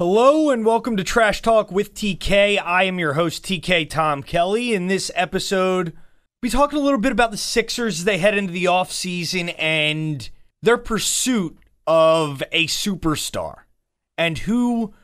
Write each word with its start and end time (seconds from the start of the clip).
Hello 0.00 0.48
and 0.48 0.64
welcome 0.64 0.96
to 0.96 1.04
Trash 1.04 1.42
Talk 1.42 1.70
with 1.70 1.92
TK. 1.92 2.58
I 2.58 2.84
am 2.84 2.98
your 2.98 3.12
host, 3.12 3.44
TK 3.44 3.90
Tom 3.90 4.22
Kelly. 4.22 4.72
In 4.72 4.86
this 4.86 5.10
episode, 5.14 5.92
we 6.42 6.48
talking 6.48 6.78
a 6.78 6.82
little 6.82 6.98
bit 6.98 7.12
about 7.12 7.32
the 7.32 7.36
Sixers 7.36 7.98
as 7.98 8.04
they 8.04 8.16
head 8.16 8.34
into 8.34 8.50
the 8.50 8.64
offseason 8.64 9.54
and 9.58 10.30
their 10.62 10.78
pursuit 10.78 11.58
of 11.86 12.42
a 12.50 12.66
superstar 12.66 13.64
and 14.16 14.38
who 14.38 14.94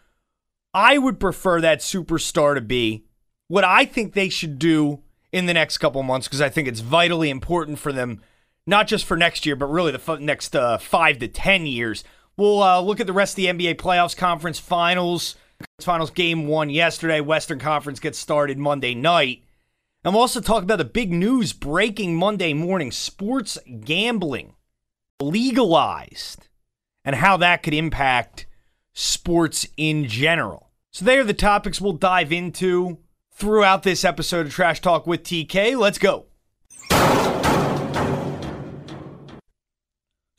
I 0.73 0.97
would 0.97 1.21
prefer 1.21 1.61
that 1.61 1.81
superstar 1.81 2.55
to 2.55 2.63
be. 2.63 3.05
What 3.49 3.65
I 3.65 3.85
think 3.85 4.15
they 4.15 4.31
should 4.31 4.59
do 4.59 5.03
in 5.31 5.45
the 5.45 5.53
next 5.53 5.77
couple 5.77 6.03
months, 6.05 6.27
because 6.27 6.41
I 6.41 6.49
think 6.49 6.69
it's 6.69 6.81
vitally 6.81 7.29
important 7.29 7.79
for 7.79 7.93
them, 7.93 8.23
not 8.67 8.87
just 8.87 9.05
for 9.05 9.19
next 9.19 9.45
year, 9.45 9.57
but 9.57 9.67
really 9.67 9.93
the 9.93 10.19
next 10.21 10.57
uh, 10.57 10.79
five 10.79 11.19
to 11.19 11.29
10 11.29 11.67
years 11.67 12.03
We'll 12.37 12.63
uh, 12.63 12.81
look 12.81 13.01
at 13.01 13.07
the 13.07 13.13
rest 13.13 13.33
of 13.33 13.37
the 13.37 13.47
NBA 13.47 13.77
playoffs 13.77 14.17
conference 14.17 14.59
finals. 14.59 15.37
Finals 15.81 16.11
game 16.11 16.47
one 16.47 16.69
yesterday. 16.69 17.21
Western 17.21 17.59
Conference 17.59 17.99
gets 17.99 18.19
started 18.19 18.59
Monday 18.59 18.95
night. 18.95 19.43
And 20.05 20.13
we'll 20.13 20.21
also 20.21 20.41
talk 20.41 20.63
about 20.63 20.77
the 20.77 20.85
big 20.85 21.13
news 21.13 21.53
breaking 21.53 22.15
Monday 22.15 22.53
morning 22.53 22.93
sports 22.93 23.59
gambling 23.85 24.55
legalized 25.21 26.49
and 27.05 27.17
how 27.17 27.39
that 27.39 27.63
could 27.63 27.75
impact 27.75 28.47
sports 28.93 29.67
in 29.77 30.07
general. 30.07 30.71
So, 30.93 31.05
they 31.05 31.19
are 31.19 31.25
the 31.25 31.35
topics 31.35 31.81
we'll 31.81 31.93
dive 31.93 32.33
into 32.33 32.99
throughout 33.33 33.83
this 33.83 34.05
episode 34.05 34.47
of 34.47 34.53
Trash 34.53 34.81
Talk 34.81 35.07
with 35.07 35.23
TK. 35.23 35.79
Let's 35.79 35.99
go. 35.99 36.26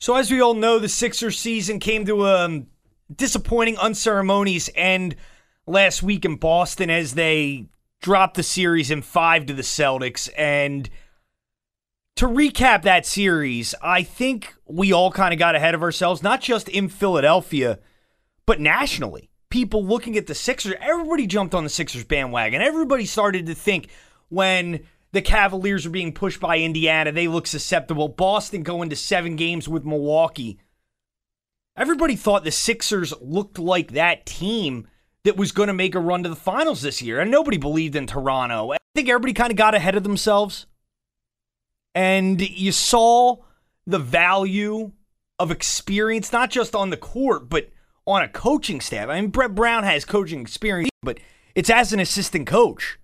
So, 0.08 0.16
as 0.16 0.30
we 0.30 0.40
all 0.40 0.54
know, 0.54 0.78
the 0.78 0.88
Sixers 0.88 1.38
season 1.38 1.80
came 1.80 2.06
to 2.06 2.24
a 2.24 2.46
um, 2.46 2.68
disappointing, 3.14 3.76
unceremonious 3.76 4.70
end 4.74 5.16
last 5.66 6.02
week 6.02 6.24
in 6.24 6.36
Boston 6.36 6.88
as 6.88 7.12
they 7.12 7.66
dropped 8.00 8.36
the 8.36 8.42
series 8.42 8.90
in 8.90 9.02
five 9.02 9.44
to 9.44 9.52
the 9.52 9.60
Celtics. 9.60 10.30
And 10.34 10.88
to 12.16 12.26
recap 12.26 12.84
that 12.84 13.04
series, 13.04 13.74
I 13.82 14.02
think 14.02 14.54
we 14.64 14.94
all 14.94 15.12
kind 15.12 15.34
of 15.34 15.38
got 15.38 15.54
ahead 15.54 15.74
of 15.74 15.82
ourselves, 15.82 16.22
not 16.22 16.40
just 16.40 16.70
in 16.70 16.88
Philadelphia, 16.88 17.78
but 18.46 18.60
nationally. 18.60 19.28
People 19.50 19.84
looking 19.84 20.16
at 20.16 20.26
the 20.26 20.34
Sixers, 20.34 20.72
everybody 20.80 21.26
jumped 21.26 21.54
on 21.54 21.64
the 21.64 21.68
Sixers 21.68 22.04
bandwagon. 22.04 22.62
Everybody 22.62 23.04
started 23.04 23.44
to 23.44 23.54
think 23.54 23.88
when 24.30 24.86
the 25.12 25.22
Cavaliers 25.22 25.86
are 25.86 25.90
being 25.90 26.12
pushed 26.12 26.40
by 26.40 26.58
Indiana. 26.58 27.12
They 27.12 27.28
look 27.28 27.46
susceptible. 27.46 28.08
Boston 28.08 28.62
going 28.62 28.90
to 28.90 28.96
seven 28.96 29.36
games 29.36 29.68
with 29.68 29.84
Milwaukee. 29.84 30.58
Everybody 31.76 32.16
thought 32.16 32.44
the 32.44 32.50
Sixers 32.50 33.14
looked 33.20 33.58
like 33.58 33.92
that 33.92 34.26
team 34.26 34.88
that 35.24 35.36
was 35.36 35.52
going 35.52 35.68
to 35.68 35.72
make 35.74 35.94
a 35.94 36.00
run 36.00 36.22
to 36.24 36.28
the 36.28 36.36
finals 36.36 36.82
this 36.82 37.00
year, 37.00 37.20
and 37.20 37.30
nobody 37.30 37.56
believed 37.56 37.96
in 37.96 38.06
Toronto. 38.06 38.72
I 38.72 38.78
think 38.94 39.08
everybody 39.08 39.32
kind 39.32 39.50
of 39.50 39.56
got 39.56 39.74
ahead 39.74 39.94
of 39.94 40.02
themselves. 40.02 40.66
And 41.94 42.40
you 42.40 42.72
saw 42.72 43.36
the 43.86 43.98
value 43.98 44.92
of 45.38 45.50
experience, 45.50 46.32
not 46.32 46.50
just 46.50 46.74
on 46.74 46.90
the 46.90 46.96
court, 46.96 47.48
but 47.48 47.70
on 48.06 48.22
a 48.22 48.28
coaching 48.28 48.80
staff. 48.80 49.08
I 49.08 49.20
mean, 49.20 49.30
Brett 49.30 49.54
Brown 49.54 49.84
has 49.84 50.04
coaching 50.04 50.40
experience, 50.40 50.90
but 51.02 51.18
it's 51.54 51.70
as 51.70 51.92
an 51.92 52.00
assistant 52.00 52.46
coach 52.46 52.98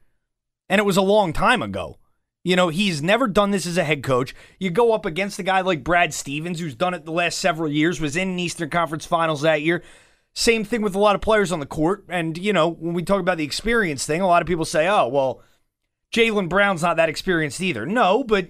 and 0.69 0.79
it 0.79 0.85
was 0.85 0.97
a 0.97 1.03
long 1.03 1.33
time 1.33 1.63
ago. 1.63 1.99
You 2.43 2.57
know, 2.57 2.69
he's 2.69 3.03
never 3.03 3.27
done 3.27 3.53
this 3.53 3.67
as 3.67 3.79
a 3.79 3.85
head 3.85 4.03
coach. 4.03 4.35
You 4.59 4.71
go 4.71 4.93
up 4.93 5.07
against 5.07 5.39
a 5.39 5.43
guy 5.43 5.63
like 5.63 5.83
Brad 5.83 6.13
Stevens, 6.13 6.61
who's 6.61 6.75
done 6.75 6.93
it 6.93 7.07
the 7.07 7.13
last 7.13 7.39
several 7.39 7.71
years, 7.71 8.01
was 8.01 8.17
in 8.17 8.29
an 8.29 8.39
Eastern 8.39 8.69
Conference 8.69 9.07
Finals 9.07 9.41
that 9.43 9.63
year. 9.63 9.83
Same 10.35 10.65
thing 10.65 10.83
with 10.83 10.95
a 10.95 10.99
lot 10.99 11.15
of 11.15 11.23
players 11.23 11.53
on 11.53 11.61
the 11.61 11.67
court. 11.67 12.05
And, 12.09 12.37
you 12.37 12.53
know, 12.53 12.69
when 12.69 12.93
we 12.93 13.03
talk 13.03 13.21
about 13.21 13.39
the 13.39 13.45
experience 13.45 14.05
thing, 14.05 14.21
a 14.21 14.27
lot 14.27 14.43
of 14.43 14.49
people 14.49 14.67
say, 14.67 14.87
oh, 14.89 15.09
well, 15.09 15.43
Jaylen 16.13 16.49
Brown's 16.49 16.83
not 16.83 16.97
that 16.97 17.09
experienced 17.09 17.63
either. 17.63 17.87
No, 17.87 18.23
but 18.23 18.49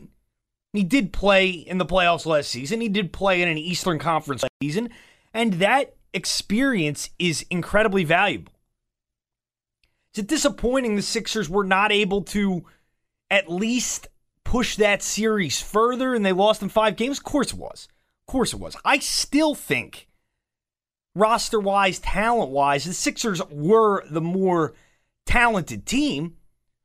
he 0.73 0.83
did 0.83 1.13
play 1.13 1.51
in 1.51 1.79
the 1.79 1.87
playoffs 1.87 2.27
last 2.27 2.51
season. 2.51 2.81
He 2.81 2.89
did 2.89 3.13
play 3.13 3.43
in 3.43 3.49
an 3.49 3.59
Eastern 3.59 4.01
Conference 4.01 4.43
season. 4.61 4.91
And 5.33 5.55
that 5.55 5.95
experience 6.13 7.11
is 7.19 7.45
incredibly 7.49 8.03
valuable. 8.03 8.54
Is 10.15 10.21
it 10.21 10.29
disappointing 10.29 10.95
the 10.95 11.03
Sixers 11.03 11.51
were 11.51 11.65
not 11.65 11.91
able 11.91 12.23
to 12.23 12.65
at 13.31 13.51
least 13.51 14.09
push 14.45 14.77
that 14.77 15.03
series 15.03 15.61
further 15.61 16.15
and 16.15 16.25
they 16.25 16.33
lost 16.33 16.63
in 16.63 16.69
five 16.69 16.97
games? 16.97 17.19
Of 17.19 17.25
course 17.25 17.53
it 17.53 17.59
was. 17.59 17.89
Of 18.27 18.33
course 18.33 18.53
it 18.53 18.61
was. 18.61 18.77
I 18.85 19.01
still 19.01 19.57
think, 19.57 20.09
roster 21.17 21.59
wise, 21.59 21.99
talent 21.99 22.51
wise, 22.51 22.85
the 22.85 22.95
Sixers 22.95 23.43
were 23.51 24.05
the 24.09 24.21
more 24.21 24.75
talented 25.27 25.85
team. 25.85 26.37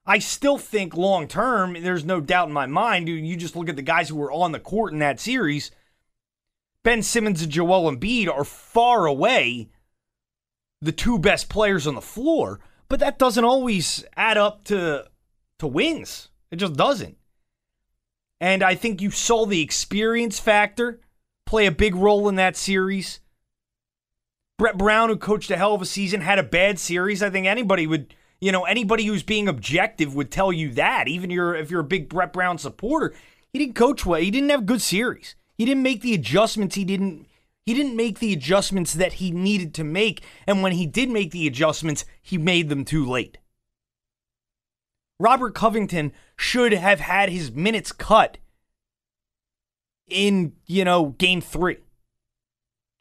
I 0.08 0.18
still 0.18 0.58
think 0.58 0.98
long 0.98 1.28
term, 1.28 1.78
there's 1.80 2.04
no 2.04 2.20
doubt 2.20 2.48
in 2.48 2.54
my 2.54 2.66
mind. 2.66 3.08
You 3.08 3.36
just 3.36 3.56
look 3.56 3.70
at 3.70 3.76
the 3.76 3.84
guys 3.84 4.10
who 4.10 4.16
were 4.16 4.32
on 4.32 4.54
the 4.54 4.60
court 4.60 4.92
in 4.92 5.00
that 5.00 5.20
series. 5.20 5.70
Ben 6.84 7.04
Simmons 7.04 7.44
and 7.44 7.52
Joel 7.52 7.92
Embiid 7.92 8.28
are 8.28 8.44
far 8.44 9.06
away 9.06 9.70
the 10.82 10.92
two 10.92 11.20
best 11.20 11.48
players 11.48 11.86
on 11.86 11.94
the 11.94 12.02
floor. 12.02 12.60
But 12.90 13.00
that 13.00 13.20
doesn't 13.20 13.46
always 13.46 14.04
add 14.18 14.38
up 14.38 14.64
to 14.66 15.06
to 15.60 15.68
wins. 15.68 16.30
It 16.52 16.58
just 16.58 16.74
doesn't. 16.74 17.18
And 18.42 18.64
I 18.64 18.76
think 18.76 19.02
you 19.02 19.12
saw 19.12 19.46
the 19.46 19.62
experience 19.62 20.40
factor 20.40 21.02
play 21.46 21.66
a 21.66 21.72
big 21.72 21.96
role 21.96 22.28
in 22.30 22.36
that 22.36 22.56
series. 22.56 23.20
Brett 24.58 24.78
Brown, 24.78 25.10
who 25.10 25.18
coached 25.18 25.52
a 25.52 25.58
hell 25.58 25.74
of 25.74 25.82
a 25.82 25.86
season, 25.86 26.22
had 26.22 26.40
a 26.40 26.44
bad 26.44 26.80
series. 26.80 27.22
I 27.22 27.30
think 27.30 27.48
anybody 27.48 27.88
would, 27.88 28.14
you 28.42 28.52
know, 28.52 28.66
anybody 28.66 29.06
who's 29.06 29.24
being 29.24 29.48
objective 29.48 30.16
would 30.16 30.32
tell 30.32 30.52
you 30.52 30.72
that. 30.72 31.08
Even 31.08 31.30
you're, 31.30 31.56
if 31.56 31.70
you're 31.70 31.82
a 31.82 31.86
big 31.86 32.10
Brett 32.10 32.34
Brown 32.34 32.58
supporter, 32.58 33.14
he 33.52 33.60
didn't 33.60 33.76
coach 33.76 34.06
well. 34.06 34.20
He 34.20 34.32
didn't 34.32 34.50
have 34.50 34.66
good 34.66 34.82
series. 34.82 35.36
He 35.58 35.66
didn't 35.66 35.84
make 35.84 36.02
the 36.02 36.14
adjustments 36.14 36.76
he 36.76 36.86
didn't 36.86 37.28
he 37.70 37.76
didn't 37.76 37.96
make 37.96 38.18
the 38.18 38.34
adjustments 38.34 38.94
that 38.94 39.14
he 39.14 39.30
needed 39.30 39.76
to 39.76 39.84
make, 39.84 40.24
and 40.48 40.64
when 40.64 40.72
he 40.72 40.88
did 40.88 41.08
make 41.08 41.30
the 41.30 41.46
adjustments, 41.46 42.04
he 42.20 42.36
made 42.36 42.68
them 42.68 42.84
too 42.84 43.06
late. 43.06 43.38
Robert 45.20 45.54
Covington 45.54 46.12
should 46.36 46.74
have 46.74 47.00
had 47.00 47.30
his 47.30 47.52
minutes 47.52 47.92
cut 47.92 48.40
in, 50.10 50.54
you 50.66 50.84
know, 50.84 51.10
game 51.20 51.42
three. 51.42 51.78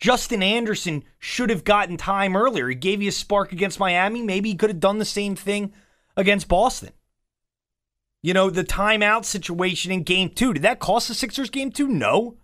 Justin 0.00 0.42
Anderson 0.42 1.02
should 1.18 1.48
have 1.48 1.64
gotten 1.64 1.96
time 1.96 2.36
earlier. 2.36 2.68
He 2.68 2.74
gave 2.74 3.00
you 3.00 3.08
a 3.08 3.12
spark 3.12 3.52
against 3.52 3.80
Miami. 3.80 4.20
Maybe 4.20 4.50
he 4.50 4.54
could 4.54 4.68
have 4.68 4.80
done 4.80 4.98
the 4.98 5.06
same 5.06 5.34
thing 5.34 5.72
against 6.14 6.46
Boston. 6.46 6.90
You 8.22 8.34
know, 8.34 8.50
the 8.50 8.64
timeout 8.64 9.24
situation 9.24 9.92
in 9.92 10.02
game 10.02 10.28
two. 10.28 10.52
Did 10.52 10.62
that 10.64 10.78
cost 10.78 11.08
the 11.08 11.14
Sixers 11.14 11.48
game 11.48 11.72
two? 11.72 11.88
No. 11.88 12.36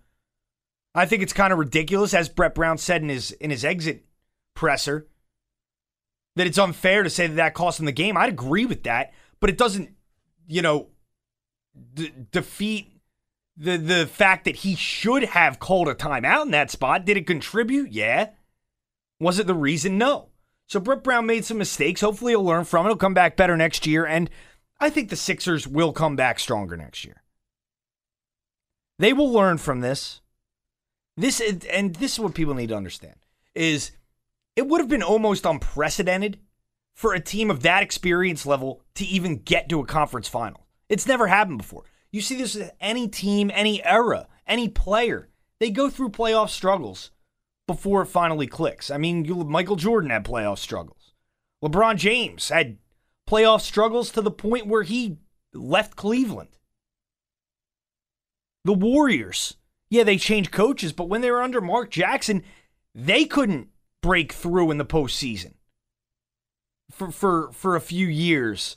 I 0.95 1.07
think 1.07 1.23
it's 1.23 1.33
kind 1.33 1.53
of 1.53 1.59
ridiculous, 1.59 2.15
as 2.15 2.29
Brett 2.29 2.55
Brown 2.55 2.79
said 2.79 3.03
in 3.03 3.09
his 3.09 3.33
in 3.33 3.51
his 3.51 3.65
exit 3.65 4.05
presser, 4.55 5.09
that 6.37 6.47
it's 6.47 6.59
unfair 6.59 7.03
to 7.03 7.11
say 7.11 7.27
that 7.27 7.35
that 7.35 7.55
cost 7.55 7.81
him 7.81 7.87
the 7.87 7.93
game. 7.93 8.17
I'd 8.17 8.29
agree 8.29 8.67
with 8.67 8.85
that, 8.85 9.13
but 9.41 9.51
it 9.51 9.59
doesn't, 9.59 9.91
you 10.47 10.63
know, 10.63 10.89
d- 11.95 12.13
defeat 12.31 13.01
the 13.57 13.77
the 13.77 14.07
fact 14.07 14.45
that 14.45 14.57
he 14.57 14.77
should 14.77 15.25
have 15.25 15.59
called 15.59 15.89
a 15.89 15.95
timeout 15.95 16.45
in 16.45 16.51
that 16.53 16.71
spot. 16.71 17.05
Did 17.05 17.17
it 17.17 17.27
contribute? 17.27 17.93
Yeah. 17.93 18.31
Was 19.21 19.39
it 19.39 19.47
the 19.47 19.55
reason? 19.55 19.99
No. 19.99 20.29
So 20.67 20.81
Brett 20.81 21.05
Brown 21.05 21.27
made 21.27 21.45
some 21.45 21.59
mistakes. 21.59 22.01
Hopefully 22.01 22.33
he'll 22.33 22.45
learn 22.45 22.65
from 22.65 22.87
it. 22.87 22.89
He'll 22.89 22.97
come 22.97 23.15
back 23.15 23.37
better 23.37 23.57
next 23.57 23.87
year. 23.87 24.07
And 24.07 24.31
I 24.81 24.91
think 24.91 25.09
the 25.09 25.17
Sixers 25.17 25.69
will 25.69 25.93
come 25.93 26.17
back 26.17 26.39
stronger 26.41 26.77
next 26.77 27.05
year. 27.05 27.23
They 28.99 29.13
will 29.13 29.31
learn 29.31 29.59
from 29.59 29.81
this. 29.81 30.21
This 31.17 31.41
is, 31.41 31.65
and 31.71 31.95
this 31.97 32.15
is 32.15 32.21
what 32.21 32.35
people 32.35 32.55
need 32.55 32.69
to 32.69 32.77
understand 32.77 33.15
is 33.55 33.93
it 34.57 34.67
would 34.67 34.81
have 34.81 34.89
been 34.89 35.03
almost 35.03 35.47
unprecedented 35.47 36.39
for 36.95 37.15
a 37.15 37.21
team 37.21 37.51
of 37.51 37.63
that 37.63 37.83
experience 37.83 38.47
level 38.47 38.83
to 38.95 39.05
even 39.05 39.37
get 39.37 39.69
to 39.69 39.81
a 39.81 39.87
conference 39.87 40.29
final. 40.29 40.67
It's 40.89 41.07
never 41.07 41.27
happened 41.27 41.59
before. 41.59 41.85
You 42.11 42.21
see 42.21 42.37
this 42.37 42.55
with 42.55 42.73
any 42.81 43.09
team, 43.09 43.51
any 43.53 43.85
era, 43.85 44.29
any 44.47 44.69
player. 44.69 45.29
They 45.59 45.71
go 45.71 45.91
through 45.91 46.11
playoff 46.11 46.51
struggles 46.51 47.11
before 47.67 48.03
it 48.03 48.07
finally 48.07 48.47
clicks. 48.47 48.91
I 48.91 48.99
mean, 48.99 49.25
you, 49.25 49.37
Michael 49.37 49.77
Jordan 49.77 50.11
had 50.11 50.25
playoff 50.25 50.59
struggles. 50.59 51.13
LeBron 51.65 51.97
James 51.97 52.49
had 52.51 52.79
playoff 53.29 53.63
struggles 53.63 54.11
to 54.11 54.21
the 54.21 54.31
point 54.31 54.67
where 54.67 54.83
he 54.83 55.17
left 55.53 55.97
Cleveland. 55.97 56.51
The 58.65 58.75
Warriors, 58.75 59.57
yeah, 59.95 60.03
they 60.03 60.17
changed 60.19 60.51
coaches, 60.51 60.93
but 60.93 61.09
when 61.09 61.21
they 61.21 61.31
were 61.31 61.43
under 61.43 61.61
Mark 61.61 61.89
Jackson, 61.89 62.43
they 62.97 63.25
couldn't 63.25 63.69
break 64.03 64.33
through 64.33 64.73
in 64.73 64.79
the 64.79 64.85
postseason 64.85 65.55
for 66.91 67.13
for 67.13 67.53
for 67.53 67.77
a 67.77 67.81
few 67.81 68.09
years 68.09 68.77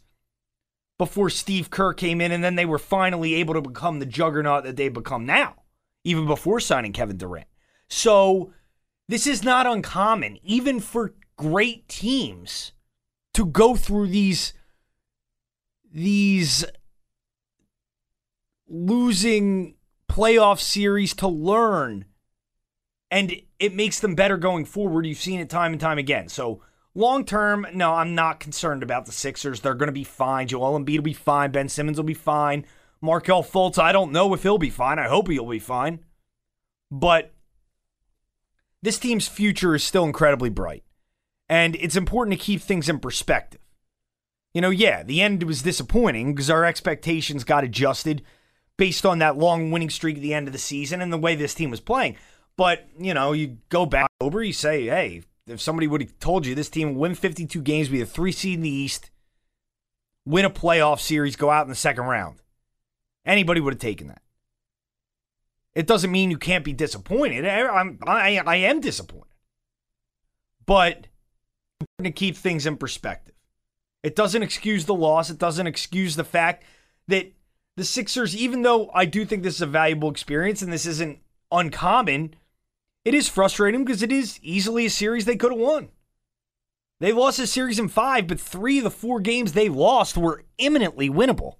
before 0.99 1.31
Steve 1.31 1.71
Kerr 1.71 1.93
came 1.93 2.21
in, 2.21 2.31
and 2.31 2.43
then 2.43 2.55
they 2.55 2.65
were 2.65 2.77
finally 2.77 3.33
able 3.33 3.55
to 3.55 3.61
become 3.61 3.97
the 3.97 4.05
juggernaut 4.05 4.63
that 4.63 4.75
they've 4.75 4.93
become 4.93 5.25
now, 5.25 5.55
even 6.03 6.27
before 6.27 6.59
signing 6.59 6.93
Kevin 6.93 7.17
Durant. 7.17 7.47
So 7.89 8.53
this 9.07 9.25
is 9.25 9.43
not 9.43 9.65
uncommon, 9.65 10.37
even 10.43 10.79
for 10.79 11.15
great 11.35 11.87
teams, 11.87 12.73
to 13.33 13.43
go 13.43 13.75
through 13.75 14.09
these 14.09 14.53
these 15.91 16.63
losing 18.67 19.76
playoff 20.17 20.59
series 20.59 21.13
to 21.13 21.27
learn 21.27 22.05
and 23.11 23.39
it 23.59 23.75
makes 23.75 23.99
them 23.99 24.15
better 24.15 24.35
going 24.35 24.65
forward. 24.65 25.05
You've 25.05 25.19
seen 25.19 25.39
it 25.39 25.47
time 25.47 25.73
and 25.73 25.79
time 25.79 25.99
again. 25.99 26.27
So 26.27 26.63
long 26.95 27.23
term, 27.23 27.67
no, 27.73 27.93
I'm 27.93 28.15
not 28.15 28.39
concerned 28.39 28.81
about 28.81 29.05
the 29.05 29.11
Sixers. 29.11 29.61
They're 29.61 29.75
going 29.75 29.87
to 29.87 29.93
be 29.93 30.03
fine. 30.03 30.47
Joel 30.47 30.79
Embiid 30.79 30.97
will 30.97 31.03
be 31.03 31.13
fine. 31.13 31.51
Ben 31.51 31.69
Simmons 31.69 31.97
will 31.97 32.03
be 32.03 32.15
fine. 32.15 32.65
Markelle 32.99 33.43
Fultz, 33.43 33.77
I 33.77 33.91
don't 33.91 34.11
know 34.11 34.33
if 34.33 34.41
he'll 34.41 34.57
be 34.57 34.71
fine. 34.71 34.97
I 34.97 35.07
hope 35.07 35.29
he'll 35.29 35.45
be 35.45 35.59
fine. 35.59 35.99
But 36.89 37.31
this 38.81 38.97
team's 38.97 39.27
future 39.27 39.75
is 39.75 39.83
still 39.83 40.03
incredibly 40.03 40.49
bright. 40.49 40.83
And 41.47 41.75
it's 41.75 41.95
important 41.95 42.39
to 42.39 42.43
keep 42.43 42.61
things 42.61 42.89
in 42.89 42.99
perspective. 42.99 43.61
You 44.55 44.61
know, 44.61 44.71
yeah, 44.71 45.03
the 45.03 45.21
end 45.21 45.43
was 45.43 45.61
disappointing 45.61 46.33
because 46.33 46.49
our 46.49 46.65
expectations 46.65 47.43
got 47.43 47.63
adjusted 47.63 48.23
based 48.77 49.05
on 49.05 49.19
that 49.19 49.37
long 49.37 49.71
winning 49.71 49.89
streak 49.89 50.17
at 50.17 50.21
the 50.21 50.33
end 50.33 50.47
of 50.47 50.53
the 50.53 50.59
season 50.59 51.01
and 51.01 51.11
the 51.11 51.17
way 51.17 51.35
this 51.35 51.53
team 51.53 51.69
was 51.69 51.79
playing. 51.79 52.15
But, 52.55 52.87
you 52.97 53.13
know, 53.13 53.33
you 53.33 53.57
go 53.69 53.85
back 53.85 54.09
over, 54.21 54.43
you 54.43 54.53
say, 54.53 54.85
hey, 54.85 55.23
if 55.47 55.61
somebody 55.61 55.87
would 55.87 56.01
have 56.01 56.19
told 56.19 56.45
you 56.45 56.55
this 56.55 56.69
team 56.69 56.95
win 56.95 57.15
52 57.15 57.61
games, 57.61 57.89
be 57.89 58.01
a 58.01 58.05
three 58.05 58.31
seed 58.31 58.55
in 58.55 58.61
the 58.61 58.69
East, 58.69 59.09
win 60.25 60.45
a 60.45 60.49
playoff 60.49 60.99
series, 60.99 61.35
go 61.35 61.49
out 61.49 61.63
in 61.63 61.69
the 61.69 61.75
second 61.75 62.05
round, 62.05 62.39
anybody 63.25 63.61
would 63.61 63.73
have 63.73 63.81
taken 63.81 64.07
that. 64.07 64.21
It 65.75 65.85
doesn't 65.85 66.11
mean 66.11 66.31
you 66.31 66.37
can't 66.37 66.65
be 66.65 66.73
disappointed. 66.73 67.45
I'm, 67.45 67.99
I, 68.05 68.41
I 68.45 68.55
am 68.55 68.81
disappointed. 68.81 69.27
But 70.65 71.07
to 72.03 72.11
keep 72.11 72.35
things 72.35 72.65
in 72.65 72.77
perspective. 72.77 73.35
It 74.03 74.15
doesn't 74.15 74.43
excuse 74.43 74.85
the 74.85 74.93
loss. 74.93 75.29
It 75.29 75.37
doesn't 75.37 75.67
excuse 75.67 76.15
the 76.15 76.23
fact 76.23 76.63
that 77.07 77.31
the 77.77 77.85
Sixers, 77.85 78.35
even 78.35 78.63
though 78.63 78.89
I 78.93 79.05
do 79.05 79.23
think 79.23 79.43
this 79.43 79.55
is 79.55 79.61
a 79.61 79.67
valuable 79.67 80.09
experience 80.09 80.61
and 80.63 80.73
this 80.73 80.87
isn't 80.87 81.19
uncommon, 81.51 82.33
it 83.05 83.13
is 83.13 83.29
frustrating 83.29 83.85
because 83.85 84.01
it 84.01 84.11
is 84.11 84.39
easily 84.41 84.87
a 84.87 84.89
series 84.89 85.25
they 85.25 85.37
could 85.37 85.51
have 85.51 85.61
won. 85.61 85.89
They 86.99 87.11
lost 87.13 87.37
a 87.37 87.45
series 87.45 87.77
in 87.77 87.87
five, 87.87 88.25
but 88.27 88.39
three 88.39 88.79
of 88.79 88.83
the 88.83 88.89
four 88.89 89.19
games 89.19 89.53
they 89.53 89.69
lost 89.69 90.17
were 90.17 90.43
imminently 90.57 91.07
winnable. 91.07 91.57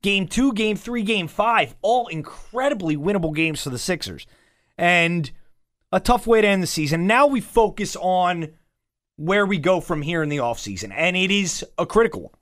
Game 0.00 0.26
two, 0.26 0.54
game 0.54 0.76
three, 0.76 1.02
game 1.02 1.28
five, 1.28 1.74
all 1.82 2.08
incredibly 2.08 2.96
winnable 2.96 3.34
games 3.34 3.62
for 3.62 3.70
the 3.70 3.78
Sixers. 3.78 4.26
And 4.78 5.30
a 5.92 6.00
tough 6.00 6.26
way 6.26 6.40
to 6.40 6.48
end 6.48 6.62
the 6.62 6.66
season. 6.66 7.06
Now 7.06 7.26
we 7.26 7.42
focus 7.42 7.96
on 7.96 8.48
where 9.16 9.44
we 9.44 9.58
go 9.58 9.80
from 9.80 10.00
here 10.00 10.22
in 10.22 10.30
the 10.30 10.38
offseason, 10.38 10.90
and 10.96 11.16
it 11.16 11.30
is 11.30 11.64
a 11.76 11.84
critical 11.84 12.22
one. 12.22 12.32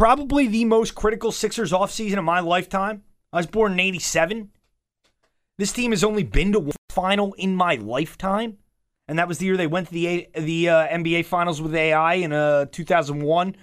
Probably 0.00 0.46
the 0.46 0.64
most 0.64 0.94
critical 0.94 1.30
Sixers 1.30 1.72
offseason 1.72 2.16
of 2.16 2.24
my 2.24 2.40
lifetime. 2.40 3.02
I 3.34 3.36
was 3.36 3.46
born 3.46 3.72
in 3.72 3.80
87. 3.80 4.50
This 5.58 5.72
team 5.72 5.90
has 5.90 6.02
only 6.02 6.22
been 6.22 6.52
to 6.52 6.58
one 6.58 6.72
final 6.88 7.34
in 7.34 7.54
my 7.54 7.74
lifetime, 7.74 8.56
and 9.08 9.18
that 9.18 9.28
was 9.28 9.36
the 9.36 9.44
year 9.44 9.58
they 9.58 9.66
went 9.66 9.88
to 9.88 9.92
the 9.92 10.26
the 10.34 10.70
uh, 10.70 10.88
NBA 10.88 11.26
Finals 11.26 11.60
with 11.60 11.74
AI 11.74 12.14
in 12.14 12.32
uh, 12.32 12.64
2001 12.72 13.54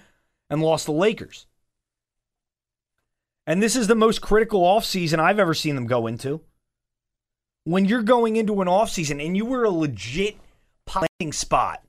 and 0.48 0.62
lost 0.62 0.86
the 0.86 0.92
Lakers. 0.92 1.46
And 3.44 3.60
this 3.60 3.74
is 3.74 3.88
the 3.88 3.96
most 3.96 4.20
critical 4.20 4.60
offseason 4.60 5.18
I've 5.18 5.40
ever 5.40 5.54
seen 5.54 5.74
them 5.74 5.88
go 5.88 6.06
into. 6.06 6.42
When 7.64 7.84
you're 7.84 8.02
going 8.02 8.36
into 8.36 8.62
an 8.62 8.68
offseason 8.68 9.20
and 9.26 9.36
you 9.36 9.44
were 9.44 9.64
a 9.64 9.70
legit 9.70 10.36
playing 10.86 11.32
spot 11.32 11.82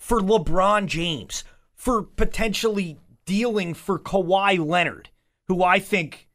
for 0.00 0.20
LeBron 0.20 0.86
James, 0.86 1.44
for 1.76 2.02
potentially 2.02 2.98
dealing 3.24 3.74
for 3.74 3.98
Kawhi 3.98 4.64
Leonard, 4.64 5.10
who 5.48 5.62
I 5.62 5.78
think 5.78 6.28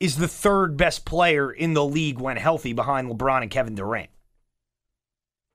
is 0.00 0.16
the 0.16 0.28
third 0.28 0.76
best 0.76 1.04
player 1.04 1.50
in 1.52 1.74
the 1.74 1.84
league 1.84 2.18
when 2.18 2.36
healthy 2.36 2.72
behind 2.72 3.08
LeBron 3.08 3.42
and 3.42 3.50
Kevin 3.50 3.74
Durant. 3.74 4.10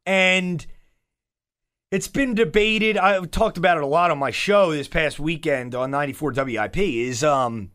And 0.05 0.65
it's 1.91 2.07
been 2.07 2.33
debated. 2.33 2.97
I've 2.97 3.31
talked 3.31 3.57
about 3.57 3.77
it 3.77 3.83
a 3.83 3.87
lot 3.87 4.11
on 4.11 4.17
my 4.17 4.31
show 4.31 4.71
this 4.71 4.87
past 4.87 5.19
weekend 5.19 5.75
on 5.75 5.91
94 5.91 6.31
WIP 6.31 6.77
is 6.77 7.23
um 7.23 7.71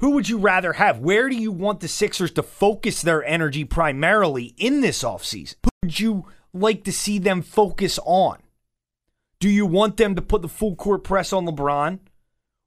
who 0.00 0.10
would 0.10 0.28
you 0.28 0.38
rather 0.38 0.74
have? 0.74 0.98
Where 0.98 1.28
do 1.28 1.36
you 1.36 1.52
want 1.52 1.80
the 1.80 1.88
Sixers 1.88 2.32
to 2.32 2.42
focus 2.42 3.00
their 3.00 3.24
energy 3.24 3.64
primarily 3.64 4.54
in 4.58 4.80
this 4.80 5.02
offseason? 5.02 5.54
Who 5.62 5.70
would 5.82 6.00
you 6.00 6.26
like 6.52 6.84
to 6.84 6.92
see 6.92 7.18
them 7.18 7.42
focus 7.42 7.98
on? 8.04 8.38
Do 9.44 9.50
you 9.50 9.66
want 9.66 9.98
them 9.98 10.14
to 10.14 10.22
put 10.22 10.40
the 10.40 10.48
full 10.48 10.74
court 10.74 11.04
press 11.04 11.30
on 11.30 11.44
LeBron? 11.44 11.98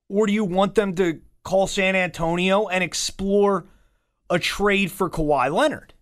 Or 0.10 0.28
do 0.28 0.32
you 0.32 0.46
want 0.46 0.76
them 0.76 0.94
to 0.94 1.22
call 1.44 1.66
San 1.66 1.96
Antonio 1.96 2.68
and 2.68 2.84
explore 2.84 3.66
a 4.30 4.38
trade 4.38 4.92
for 4.92 5.10
Kawhi 5.10 5.52
Leonard. 5.52 5.96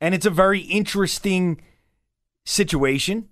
And 0.00 0.14
it's 0.14 0.24
a 0.24 0.30
very 0.30 0.60
interesting 0.60 1.60
situation. 2.46 3.28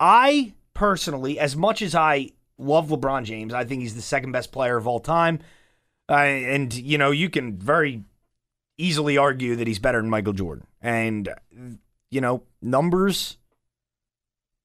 I 0.00 0.54
personally, 0.72 1.38
as 1.38 1.54
much 1.54 1.80
as 1.80 1.94
I 1.94 2.30
love 2.58 2.88
LeBron 2.88 3.22
James, 3.22 3.54
I 3.54 3.64
think 3.64 3.82
he's 3.82 3.94
the 3.94 4.02
second 4.02 4.32
best 4.32 4.50
player 4.50 4.76
of 4.76 4.88
all 4.88 4.98
time. 4.98 5.38
Uh, 6.08 6.14
and, 6.14 6.74
you 6.74 6.98
know, 6.98 7.12
you 7.12 7.30
can 7.30 7.58
very 7.58 8.02
easily 8.76 9.16
argue 9.16 9.54
that 9.54 9.68
he's 9.68 9.78
better 9.78 10.00
than 10.00 10.10
Michael 10.10 10.32
Jordan. 10.32 10.66
And, 10.82 11.28
you 12.10 12.20
know, 12.20 12.42
numbers 12.60 13.36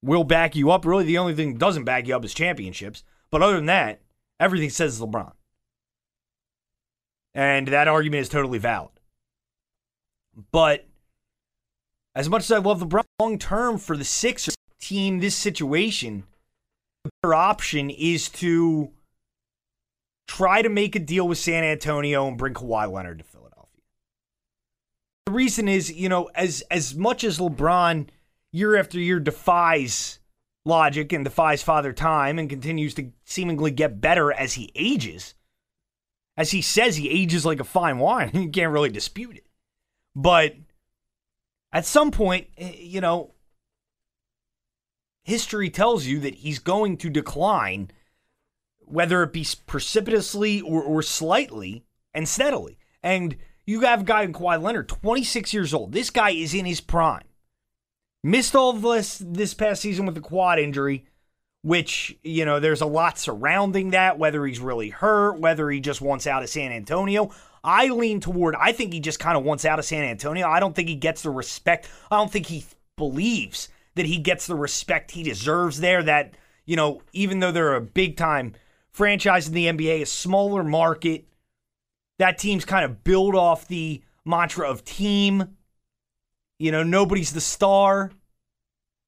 will 0.01 0.23
back 0.23 0.55
you 0.55 0.71
up. 0.71 0.85
Really, 0.85 1.05
the 1.05 1.17
only 1.17 1.35
thing 1.35 1.53
that 1.53 1.59
doesn't 1.59 1.83
back 1.83 2.07
you 2.07 2.15
up 2.15 2.25
is 2.25 2.33
championships. 2.33 3.03
But 3.31 3.41
other 3.41 3.55
than 3.55 3.67
that, 3.67 4.01
everything 4.39 4.69
says 4.69 4.99
LeBron. 4.99 5.33
And 7.33 7.67
that 7.67 7.87
argument 7.87 8.21
is 8.21 8.29
totally 8.29 8.59
valid. 8.59 8.91
But 10.51 10.87
as 12.15 12.29
much 12.29 12.43
as 12.43 12.51
I 12.51 12.57
love 12.57 12.81
LeBron, 12.81 13.03
long 13.19 13.37
term 13.37 13.77
for 13.77 13.95
the 13.95 14.05
Sixers 14.05 14.55
team, 14.79 15.19
this 15.19 15.35
situation, 15.35 16.23
the 17.03 17.11
better 17.21 17.33
option 17.33 17.89
is 17.89 18.29
to 18.29 18.91
try 20.27 20.61
to 20.61 20.69
make 20.69 20.95
a 20.95 20.99
deal 20.99 21.27
with 21.27 21.37
San 21.37 21.63
Antonio 21.63 22.27
and 22.27 22.37
bring 22.37 22.53
Kawhi 22.53 22.91
Leonard 22.91 23.19
to 23.19 23.23
Philadelphia. 23.23 23.65
The 25.25 25.31
reason 25.31 25.67
is, 25.67 25.91
you 25.91 26.09
know, 26.09 26.29
as 26.33 26.61
as 26.71 26.95
much 26.95 27.23
as 27.23 27.37
LeBron 27.37 28.07
year 28.51 28.75
after 28.75 28.99
year 28.99 29.19
defies 29.19 30.19
logic 30.65 31.13
and 31.13 31.23
defies 31.23 31.63
father 31.63 31.93
time 31.93 32.37
and 32.37 32.49
continues 32.49 32.93
to 32.93 33.11
seemingly 33.25 33.71
get 33.71 34.01
better 34.01 34.31
as 34.31 34.53
he 34.53 34.71
ages. 34.75 35.33
As 36.37 36.51
he 36.51 36.61
says, 36.61 36.95
he 36.95 37.09
ages 37.09 37.45
like 37.45 37.59
a 37.59 37.65
fine 37.65 37.97
wine. 37.97 38.31
you 38.33 38.49
can't 38.49 38.71
really 38.71 38.89
dispute 38.89 39.37
it. 39.37 39.47
But 40.15 40.55
at 41.71 41.85
some 41.85 42.11
point, 42.11 42.47
eh, 42.57 42.75
you 42.77 43.01
know, 43.01 43.33
history 45.23 45.69
tells 45.69 46.05
you 46.05 46.19
that 46.21 46.35
he's 46.35 46.59
going 46.59 46.97
to 46.97 47.09
decline, 47.09 47.91
whether 48.79 49.21
it 49.23 49.33
be 49.33 49.45
precipitously 49.67 50.61
or, 50.61 50.81
or 50.81 51.01
slightly 51.01 51.83
and 52.13 52.27
steadily. 52.27 52.77
And 53.03 53.37
You 53.65 53.81
have 53.81 54.01
a 54.01 54.03
guy 54.03 54.23
in 54.23 54.33
Kawhi 54.33 54.59
Leonard, 54.61 54.89
26 54.89 55.53
years 55.53 55.75
old. 55.75 55.91
This 55.91 56.09
guy 56.09 56.31
is 56.31 56.55
in 56.55 56.65
his 56.65 56.81
prime. 56.81 57.28
Missed 58.23 58.55
all 58.55 58.71
of 58.71 58.81
this 58.81 59.21
this 59.25 59.53
past 59.53 59.81
season 59.81 60.05
with 60.05 60.15
the 60.15 60.21
quad 60.21 60.59
injury, 60.59 61.05
which, 61.61 62.17
you 62.23 62.45
know, 62.45 62.59
there's 62.59 62.81
a 62.81 62.85
lot 62.85 63.17
surrounding 63.17 63.91
that, 63.91 64.19
whether 64.19 64.45
he's 64.45 64.59
really 64.59 64.89
hurt, 64.89 65.39
whether 65.39 65.69
he 65.69 65.79
just 65.79 66.01
wants 66.01 66.27
out 66.27 66.43
of 66.43 66.49
San 66.49 66.71
Antonio. 66.71 67.31
I 67.63 67.87
lean 67.87 68.19
toward, 68.19 68.55
I 68.55 68.71
think 68.71 68.93
he 68.93 68.99
just 68.99 69.19
kind 69.19 69.37
of 69.37 69.43
wants 69.43 69.65
out 69.65 69.79
of 69.79 69.85
San 69.85 70.03
Antonio. 70.03 70.47
I 70.47 70.59
don't 70.59 70.75
think 70.75 70.87
he 70.87 70.95
gets 70.95 71.21
the 71.21 71.29
respect. 71.29 71.89
I 72.09 72.17
don't 72.17 72.31
think 72.31 72.45
he 72.47 72.65
believes 72.97 73.69
that 73.95 74.05
he 74.05 74.17
gets 74.17 74.47
the 74.47 74.55
respect 74.55 75.11
he 75.11 75.23
deserves 75.23 75.79
there. 75.79 76.01
That, 76.03 76.35
you 76.65 76.75
know, 76.75 77.01
even 77.13 77.39
though 77.39 77.51
they're 77.51 77.75
a 77.75 77.81
big 77.81 78.17
time 78.17 78.53
franchise 78.91 79.47
in 79.47 79.53
the 79.53 79.65
NBA, 79.67 80.01
a 80.01 80.05
smaller 80.05 80.63
market, 80.63 81.25
that 82.17 82.37
team's 82.37 82.65
kind 82.65 82.85
of 82.85 83.03
built 83.03 83.35
off 83.35 83.67
the 83.67 84.01
mantra 84.25 84.69
of 84.69 84.83
team. 84.85 85.57
You 86.59 86.71
know, 86.71 86.83
nobody's 86.83 87.33
the 87.33 87.41
star. 87.41 88.11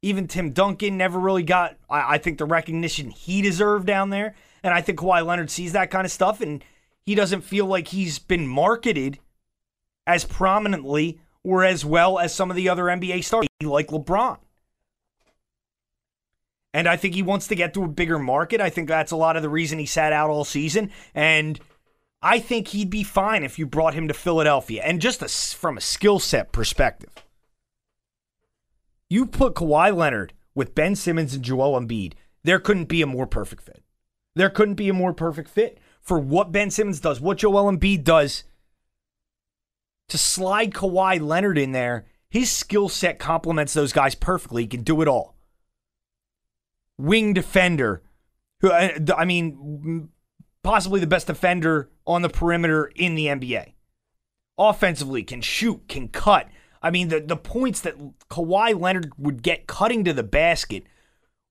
Even 0.01 0.27
Tim 0.27 0.51
Duncan 0.51 0.97
never 0.97 1.19
really 1.19 1.43
got, 1.43 1.77
I, 1.89 2.15
I 2.15 2.17
think, 2.17 2.39
the 2.39 2.45
recognition 2.45 3.11
he 3.11 3.41
deserved 3.41 3.85
down 3.85 4.09
there. 4.09 4.35
And 4.63 4.73
I 4.73 4.81
think 4.81 4.99
Kawhi 4.99 5.25
Leonard 5.25 5.51
sees 5.51 5.73
that 5.73 5.91
kind 5.91 6.05
of 6.05 6.11
stuff, 6.11 6.41
and 6.41 6.63
he 7.05 7.13
doesn't 7.13 7.41
feel 7.41 7.65
like 7.65 7.89
he's 7.89 8.17
been 8.19 8.47
marketed 8.47 9.19
as 10.07 10.25
prominently 10.25 11.19
or 11.43 11.63
as 11.63 11.83
well 11.83 12.19
as 12.19 12.33
some 12.33 12.49
of 12.49 12.55
the 12.55 12.69
other 12.69 12.83
NBA 12.83 13.23
stars, 13.23 13.47
like 13.61 13.87
LeBron. 13.87 14.37
And 16.73 16.87
I 16.87 16.95
think 16.95 17.15
he 17.15 17.23
wants 17.23 17.47
to 17.47 17.55
get 17.55 17.73
to 17.73 17.83
a 17.83 17.87
bigger 17.87 18.17
market. 18.17 18.61
I 18.61 18.69
think 18.69 18.87
that's 18.87 19.11
a 19.11 19.17
lot 19.17 19.35
of 19.35 19.41
the 19.41 19.49
reason 19.49 19.77
he 19.77 19.85
sat 19.85 20.13
out 20.13 20.29
all 20.29 20.45
season. 20.45 20.91
And 21.13 21.59
I 22.21 22.39
think 22.39 22.69
he'd 22.69 22.89
be 22.89 23.03
fine 23.03 23.43
if 23.43 23.59
you 23.59 23.65
brought 23.65 23.93
him 23.93 24.07
to 24.07 24.13
Philadelphia. 24.13 24.81
And 24.83 25.01
just 25.01 25.21
a, 25.21 25.27
from 25.27 25.77
a 25.77 25.81
skill 25.81 26.19
set 26.19 26.51
perspective, 26.51 27.11
you 29.11 29.25
put 29.25 29.55
Kawhi 29.55 29.95
Leonard 29.95 30.33
with 30.55 30.75
Ben 30.75 30.95
Simmons 30.95 31.33
and 31.33 31.43
Joel 31.43 31.79
Embiid, 31.79 32.13
there 32.43 32.59
couldn't 32.59 32.85
be 32.85 33.01
a 33.01 33.07
more 33.07 33.27
perfect 33.27 33.63
fit. 33.63 33.83
There 34.35 34.49
couldn't 34.49 34.75
be 34.75 34.89
a 34.89 34.93
more 34.93 35.13
perfect 35.13 35.49
fit 35.49 35.79
for 36.01 36.17
what 36.17 36.51
Ben 36.51 36.71
Simmons 36.71 36.99
does, 36.99 37.19
what 37.19 37.39
Joel 37.39 37.71
Embiid 37.71 38.03
does. 38.03 38.43
To 40.09 40.17
slide 40.17 40.73
Kawhi 40.73 41.19
Leonard 41.19 41.57
in 41.57 41.73
there, 41.73 42.05
his 42.29 42.49
skill 42.49 42.89
set 42.89 43.19
complements 43.19 43.73
those 43.73 43.93
guys 43.93 44.15
perfectly. 44.15 44.63
He 44.63 44.67
can 44.67 44.83
do 44.83 45.01
it 45.01 45.07
all 45.07 45.35
wing 47.01 47.33
defender. 47.33 48.03
Who 48.61 48.71
uh, 48.71 48.91
I 49.17 49.25
mean, 49.25 50.09
possibly 50.63 50.99
the 50.99 51.07
best 51.07 51.27
defender 51.27 51.89
on 52.05 52.21
the 52.21 52.29
perimeter 52.29 52.85
in 52.95 53.15
the 53.15 53.27
NBA. 53.27 53.73
Offensively, 54.57 55.23
can 55.23 55.41
shoot, 55.41 55.87
can 55.87 56.07
cut. 56.07 56.47
I 56.81 56.89
mean, 56.89 57.09
the, 57.09 57.19
the 57.19 57.37
points 57.37 57.81
that 57.81 57.97
Kawhi 58.29 58.79
Leonard 58.79 59.11
would 59.17 59.43
get 59.43 59.67
cutting 59.67 60.03
to 60.05 60.13
the 60.13 60.23
basket 60.23 60.85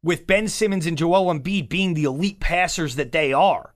with 0.03 0.27
Ben 0.27 0.49
Simmons 0.49 0.87
and 0.87 0.99
Joel 0.99 1.33
Embiid 1.33 1.69
being 1.69 1.95
the 1.95 2.05
elite 2.05 2.41
passers 2.41 2.97
that 2.97 3.13
they 3.13 3.33
are. 3.33 3.75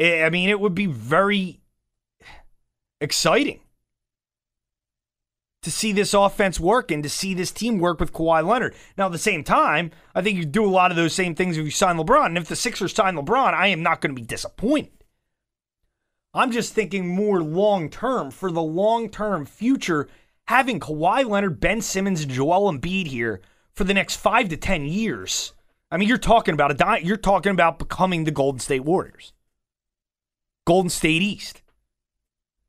I 0.00 0.30
mean, 0.30 0.48
it 0.48 0.60
would 0.60 0.74
be 0.74 0.86
very 0.86 1.60
exciting 3.00 3.60
to 5.62 5.70
see 5.72 5.92
this 5.92 6.14
offense 6.14 6.60
work 6.60 6.90
and 6.92 7.02
to 7.02 7.08
see 7.08 7.34
this 7.34 7.50
team 7.50 7.78
work 7.78 7.98
with 7.98 8.12
Kawhi 8.12 8.46
Leonard. 8.46 8.74
Now, 8.96 9.06
at 9.06 9.12
the 9.12 9.18
same 9.18 9.42
time, 9.42 9.90
I 10.14 10.22
think 10.22 10.38
you 10.38 10.44
do 10.44 10.64
a 10.64 10.70
lot 10.70 10.92
of 10.92 10.96
those 10.96 11.14
same 11.14 11.34
things 11.34 11.58
if 11.58 11.64
you 11.64 11.70
sign 11.72 11.96
LeBron. 11.96 12.26
And 12.26 12.38
if 12.38 12.46
the 12.46 12.56
Sixers 12.56 12.94
sign 12.94 13.16
LeBron, 13.16 13.54
I 13.54 13.66
am 13.66 13.82
not 13.82 14.00
going 14.00 14.14
to 14.14 14.20
be 14.20 14.26
disappointed. 14.26 14.92
I'm 16.34 16.52
just 16.52 16.74
thinking 16.74 17.08
more 17.08 17.42
long 17.42 17.88
term 17.90 18.30
for 18.30 18.50
the 18.50 18.62
long 18.62 19.08
term 19.08 19.46
future, 19.46 20.08
having 20.46 20.80
Kawhi 20.80 21.28
Leonard, 21.28 21.60
Ben 21.60 21.80
Simmons, 21.80 22.22
and 22.22 22.30
Joel 22.30 22.72
Embiid 22.72 23.06
here 23.06 23.40
for 23.72 23.84
the 23.84 23.94
next 23.94 24.16
five 24.16 24.48
to 24.50 24.56
ten 24.56 24.84
years. 24.84 25.52
I 25.90 25.96
mean, 25.96 26.08
you're 26.08 26.18
talking 26.18 26.54
about 26.54 26.70
a 26.70 26.74
di- 26.74 26.98
you're 26.98 27.16
talking 27.16 27.52
about 27.52 27.78
becoming 27.78 28.24
the 28.24 28.30
Golden 28.30 28.60
State 28.60 28.84
Warriors, 28.84 29.32
Golden 30.66 30.90
State 30.90 31.22
East. 31.22 31.62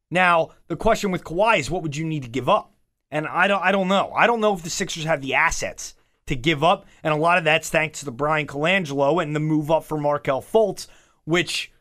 Now, 0.10 0.50
the 0.68 0.76
question 0.76 1.12
with 1.12 1.24
Kawhi 1.24 1.60
is, 1.60 1.70
what 1.70 1.84
would 1.84 1.96
you 1.96 2.06
need 2.06 2.24
to 2.24 2.30
give 2.30 2.50
up? 2.50 2.74
And 3.12 3.28
I 3.28 3.48
don't 3.48 3.62
I 3.62 3.72
don't 3.72 3.88
know. 3.88 4.12
I 4.16 4.26
don't 4.26 4.40
know 4.40 4.54
if 4.54 4.64
the 4.64 4.70
Sixers 4.70 5.04
have 5.04 5.22
the 5.22 5.34
assets 5.34 5.96
to 6.28 6.36
give 6.36 6.64
up. 6.64 6.86
And 7.04 7.14
a 7.14 7.18
lot 7.18 7.38
of 7.38 7.44
that's 7.44 7.70
thanks 7.70 8.00
to 8.00 8.06
the 8.06 8.12
Bryan 8.12 8.48
Colangelo 8.48 9.22
and 9.22 9.36
the 9.36 9.40
move 9.40 9.70
up 9.70 9.84
for 9.84 9.98
Markelle 9.98 10.42
Fultz, 10.42 10.88
which 11.26 11.72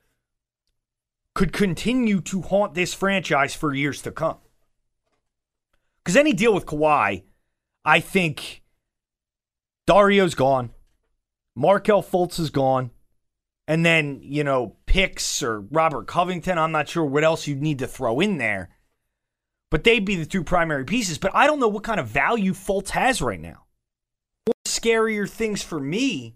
could 1.38 1.52
continue 1.52 2.21
to 2.21 2.42
haunt 2.42 2.75
this 2.75 2.92
franchise 2.92 3.54
for 3.54 3.73
years 3.73 4.02
to 4.02 4.11
come. 4.11 4.38
Because 6.02 6.16
any 6.16 6.33
deal 6.33 6.52
with 6.52 6.66
Kawhi, 6.66 7.23
I 7.85 8.00
think 8.00 8.64
Dario's 9.87 10.35
gone. 10.35 10.71
Markelle 11.54 12.02
Fultz 12.02 12.40
is 12.40 12.50
gone. 12.50 12.90
And 13.68 13.87
then, 13.87 14.18
you 14.21 14.42
know, 14.42 14.78
picks 14.87 15.40
or 15.40 15.61
Robert 15.61 16.09
Covington. 16.09 16.59
I'm 16.59 16.73
not 16.73 16.88
sure 16.88 17.04
what 17.04 17.23
else 17.23 17.47
you'd 17.47 17.62
need 17.62 17.78
to 17.78 17.87
throw 17.87 18.18
in 18.18 18.38
there. 18.38 18.71
But 19.71 19.85
they'd 19.85 20.04
be 20.04 20.16
the 20.16 20.26
two 20.26 20.42
primary 20.42 20.85
pieces. 20.85 21.18
But 21.18 21.37
I 21.37 21.47
don't 21.47 21.61
know 21.61 21.68
what 21.68 21.85
kind 21.85 22.00
of 22.00 22.09
value 22.09 22.52
Fultz 22.52 22.88
has 22.90 23.23
right 23.23 23.40
now. 23.40 23.66
One 24.47 24.54
scarier 24.66 25.30
things 25.30 25.62
for 25.62 25.78
me 25.78 26.35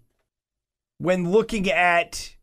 when 0.97 1.29
looking 1.29 1.69
at 1.69 2.37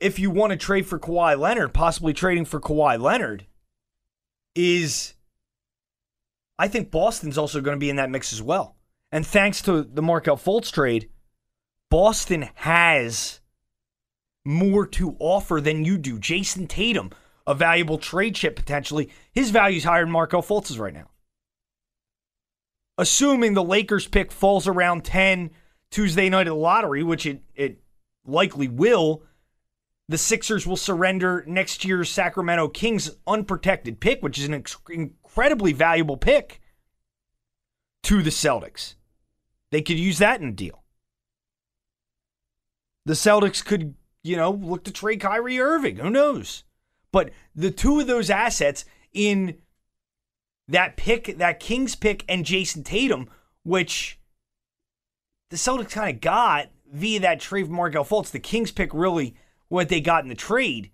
if 0.00 0.18
you 0.18 0.30
want 0.30 0.50
to 0.50 0.56
trade 0.56 0.86
for 0.86 0.98
Kawhi 0.98 1.38
Leonard, 1.38 1.74
possibly 1.74 2.12
trading 2.12 2.46
for 2.46 2.60
Kawhi 2.60 3.00
Leonard, 3.00 3.46
is 4.54 5.14
I 6.58 6.68
think 6.68 6.90
Boston's 6.90 7.38
also 7.38 7.60
going 7.60 7.76
to 7.76 7.80
be 7.80 7.90
in 7.90 7.96
that 7.96 8.10
mix 8.10 8.32
as 8.32 8.42
well. 8.42 8.76
And 9.12 9.26
thanks 9.26 9.62
to 9.62 9.82
the 9.82 10.02
Markelle 10.02 10.36
Fultz 10.36 10.72
trade, 10.72 11.08
Boston 11.90 12.48
has 12.54 13.40
more 14.44 14.86
to 14.86 15.16
offer 15.18 15.60
than 15.60 15.84
you 15.84 15.98
do. 15.98 16.18
Jayson 16.18 16.66
Tatum, 16.68 17.10
a 17.46 17.54
valuable 17.54 17.98
trade 17.98 18.34
chip 18.34 18.56
potentially. 18.56 19.10
His 19.32 19.50
value 19.50 19.78
is 19.78 19.84
higher 19.84 20.04
than 20.04 20.12
Markelle 20.12 20.42
Fultz's 20.42 20.78
right 20.78 20.94
now. 20.94 21.10
Assuming 22.96 23.54
the 23.54 23.64
Lakers 23.64 24.06
pick 24.06 24.30
falls 24.30 24.68
around 24.68 25.04
10 25.04 25.50
Tuesday 25.90 26.28
night 26.28 26.46
at 26.46 26.50
the 26.50 26.54
lottery, 26.54 27.02
which 27.02 27.26
it, 27.26 27.42
it 27.54 27.80
likely 28.26 28.68
will, 28.68 29.22
the 30.10 30.18
Sixers 30.18 30.66
will 30.66 30.76
surrender 30.76 31.44
next 31.46 31.84
year's 31.84 32.10
Sacramento 32.10 32.66
Kings 32.66 33.12
unprotected 33.28 34.00
pick, 34.00 34.20
which 34.24 34.38
is 34.38 34.44
an 34.48 34.64
incredibly 34.88 35.72
valuable 35.72 36.16
pick, 36.16 36.60
to 38.02 38.20
the 38.20 38.30
Celtics. 38.30 38.96
They 39.70 39.82
could 39.82 40.00
use 40.00 40.18
that 40.18 40.40
in 40.40 40.48
a 40.48 40.52
deal. 40.52 40.82
The 43.06 43.12
Celtics 43.12 43.64
could, 43.64 43.94
you 44.24 44.34
know, 44.34 44.50
look 44.50 44.82
to 44.84 44.90
trade 44.90 45.20
Kyrie 45.20 45.60
Irving. 45.60 45.98
Who 45.98 46.10
knows? 46.10 46.64
But 47.12 47.30
the 47.54 47.70
two 47.70 48.00
of 48.00 48.08
those 48.08 48.30
assets 48.30 48.84
in 49.12 49.58
that 50.66 50.96
pick, 50.96 51.38
that 51.38 51.60
Kings 51.60 51.94
pick, 51.94 52.24
and 52.28 52.44
Jayson 52.44 52.82
Tatum, 52.82 53.30
which 53.62 54.18
the 55.50 55.56
Celtics 55.56 55.90
kind 55.90 56.12
of 56.12 56.20
got 56.20 56.70
via 56.92 57.20
that 57.20 57.38
trade 57.38 57.66
for 57.66 57.72
Markelle 57.72 58.04
Fultz, 58.04 58.32
the 58.32 58.40
Kings 58.40 58.72
pick 58.72 58.92
really 58.92 59.36
what 59.70 59.88
they 59.88 60.02
got 60.02 60.22
in 60.22 60.28
the 60.28 60.34
trade. 60.34 60.90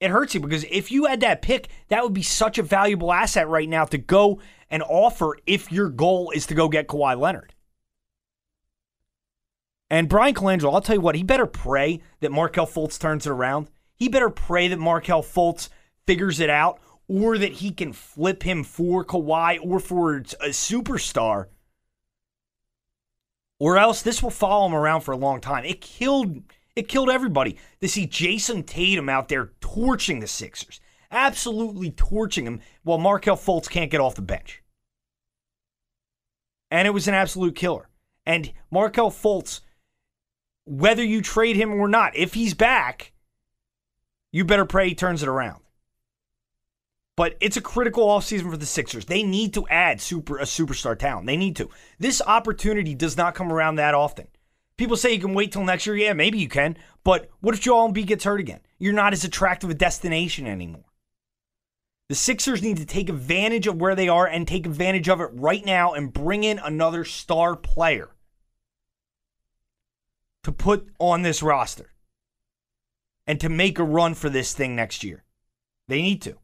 It 0.00 0.10
hurts 0.10 0.34
you 0.34 0.40
because 0.40 0.64
if 0.64 0.90
you 0.90 1.04
had 1.04 1.20
that 1.20 1.42
pick, 1.42 1.68
that 1.88 2.02
would 2.02 2.14
be 2.14 2.22
such 2.22 2.56
a 2.56 2.62
valuable 2.62 3.12
asset 3.12 3.46
right 3.46 3.68
now 3.68 3.84
to 3.84 3.98
go 3.98 4.40
and 4.70 4.82
offer 4.82 5.36
if 5.46 5.70
your 5.70 5.90
goal 5.90 6.32
is 6.34 6.46
to 6.46 6.54
go 6.54 6.70
get 6.70 6.88
Kawhi 6.88 7.20
Leonard. 7.20 7.54
And 9.90 10.08
Bryan 10.08 10.34
Colangelo, 10.34 10.72
I'll 10.72 10.80
tell 10.80 10.96
you 10.96 11.02
what, 11.02 11.14
he 11.14 11.22
better 11.22 11.46
pray 11.46 12.00
that 12.20 12.32
Markelle 12.32 12.66
Fultz 12.66 12.98
turns 12.98 13.26
it 13.26 13.30
around 13.30 13.68
he 14.02 14.08
better 14.08 14.30
pray 14.30 14.66
that 14.66 14.80
Markelle 14.80 15.22
Fultz 15.22 15.68
figures 16.08 16.40
it 16.40 16.50
out 16.50 16.80
or 17.06 17.38
that 17.38 17.52
he 17.52 17.70
can 17.70 17.92
flip 17.92 18.42
him 18.42 18.64
for 18.64 19.04
Kawhi 19.04 19.60
or 19.62 19.78
for 19.78 20.16
a 20.16 20.48
superstar. 20.48 21.46
Or 23.60 23.78
else 23.78 24.02
this 24.02 24.20
will 24.20 24.30
follow 24.30 24.66
him 24.66 24.74
around 24.74 25.02
for 25.02 25.12
a 25.12 25.16
long 25.16 25.40
time. 25.40 25.64
It 25.64 25.80
killed 25.80 26.42
it 26.74 26.88
killed 26.88 27.10
everybody 27.10 27.56
to 27.80 27.88
see 27.88 28.06
Jayson 28.06 28.62
Tatum 28.64 29.08
out 29.08 29.28
there 29.28 29.52
torching 29.60 30.20
the 30.20 30.26
Sixers. 30.26 30.80
Absolutely 31.10 31.90
torching 31.90 32.46
them 32.46 32.60
while 32.82 32.98
Markelle 32.98 33.36
Fultz 33.36 33.68
can't 33.68 33.90
get 33.90 34.00
off 34.00 34.14
the 34.14 34.22
bench. 34.22 34.62
And 36.70 36.88
it 36.88 36.92
was 36.92 37.06
an 37.06 37.14
absolute 37.14 37.54
killer. 37.54 37.88
And 38.24 38.52
Markelle 38.70 39.10
Fultz, 39.10 39.60
whether 40.64 41.04
you 41.04 41.20
trade 41.20 41.56
him 41.56 41.74
or 41.74 41.88
not, 41.88 42.16
if 42.16 42.32
he's 42.32 42.54
back, 42.54 43.12
you 44.30 44.44
better 44.44 44.64
pray 44.64 44.88
he 44.88 44.94
turns 44.94 45.22
it 45.22 45.28
around. 45.28 45.62
But 47.14 47.36
it's 47.40 47.58
a 47.58 47.60
critical 47.60 48.06
offseason 48.06 48.50
for 48.50 48.56
the 48.56 48.64
Sixers. 48.64 49.04
They 49.04 49.22
need 49.22 49.52
to 49.52 49.68
add 49.68 50.00
super 50.00 50.38
a 50.38 50.44
superstar 50.44 50.98
talent. 50.98 51.26
They 51.26 51.36
need 51.36 51.56
to. 51.56 51.68
This 51.98 52.22
opportunity 52.26 52.94
does 52.94 53.18
not 53.18 53.34
come 53.34 53.52
around 53.52 53.74
that 53.74 53.94
often. 53.94 54.28
People 54.76 54.96
say 54.96 55.12
you 55.12 55.20
can 55.20 55.34
wait 55.34 55.52
till 55.52 55.64
next 55.64 55.86
year. 55.86 55.96
Yeah, 55.96 56.12
maybe 56.12 56.38
you 56.38 56.48
can. 56.48 56.76
But 57.04 57.30
what 57.40 57.54
if 57.54 57.60
Joel 57.60 57.92
Embiid 57.92 58.06
gets 58.06 58.24
hurt 58.24 58.40
again? 58.40 58.60
You're 58.78 58.92
not 58.92 59.12
as 59.12 59.24
attractive 59.24 59.70
a 59.70 59.74
destination 59.74 60.46
anymore. 60.46 60.84
The 62.08 62.14
Sixers 62.14 62.62
need 62.62 62.76
to 62.78 62.84
take 62.84 63.08
advantage 63.08 63.66
of 63.66 63.80
where 63.80 63.94
they 63.94 64.08
are 64.08 64.26
and 64.26 64.46
take 64.46 64.66
advantage 64.66 65.08
of 65.08 65.20
it 65.20 65.30
right 65.32 65.64
now 65.64 65.92
and 65.92 66.12
bring 66.12 66.44
in 66.44 66.58
another 66.58 67.04
star 67.04 67.56
player 67.56 68.10
to 70.42 70.52
put 70.52 70.88
on 70.98 71.22
this 71.22 71.42
roster 71.42 71.92
and 73.26 73.40
to 73.40 73.48
make 73.48 73.78
a 73.78 73.84
run 73.84 74.14
for 74.14 74.28
this 74.28 74.52
thing 74.52 74.74
next 74.74 75.04
year. 75.04 75.24
They 75.88 76.02
need 76.02 76.22
to. 76.22 76.36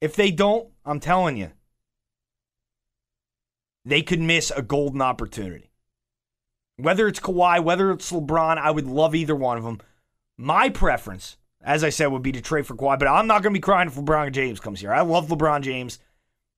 If 0.00 0.16
they 0.16 0.30
don't, 0.30 0.68
I'm 0.84 1.00
telling 1.00 1.36
you, 1.36 1.50
they 3.84 4.02
could 4.02 4.20
miss 4.20 4.50
a 4.54 4.62
golden 4.62 5.02
opportunity. 5.02 5.69
Whether 6.82 7.08
it's 7.08 7.20
Kawhi, 7.20 7.62
whether 7.62 7.90
it's 7.90 8.10
LeBron, 8.10 8.58
I 8.58 8.70
would 8.70 8.86
love 8.86 9.14
either 9.14 9.34
one 9.34 9.58
of 9.58 9.64
them. 9.64 9.80
My 10.38 10.68
preference, 10.68 11.36
as 11.62 11.84
I 11.84 11.90
said, 11.90 12.06
would 12.06 12.22
be 12.22 12.32
to 12.32 12.40
trade 12.40 12.66
for 12.66 12.74
Kawhi, 12.74 12.98
but 12.98 13.08
I'm 13.08 13.26
not 13.26 13.42
going 13.42 13.52
to 13.52 13.58
be 13.58 13.62
crying 13.62 13.88
if 13.88 13.94
LeBron 13.94 14.32
James 14.32 14.60
comes 14.60 14.80
here. 14.80 14.92
I 14.92 15.02
love 15.02 15.28
LeBron 15.28 15.62
James. 15.62 15.98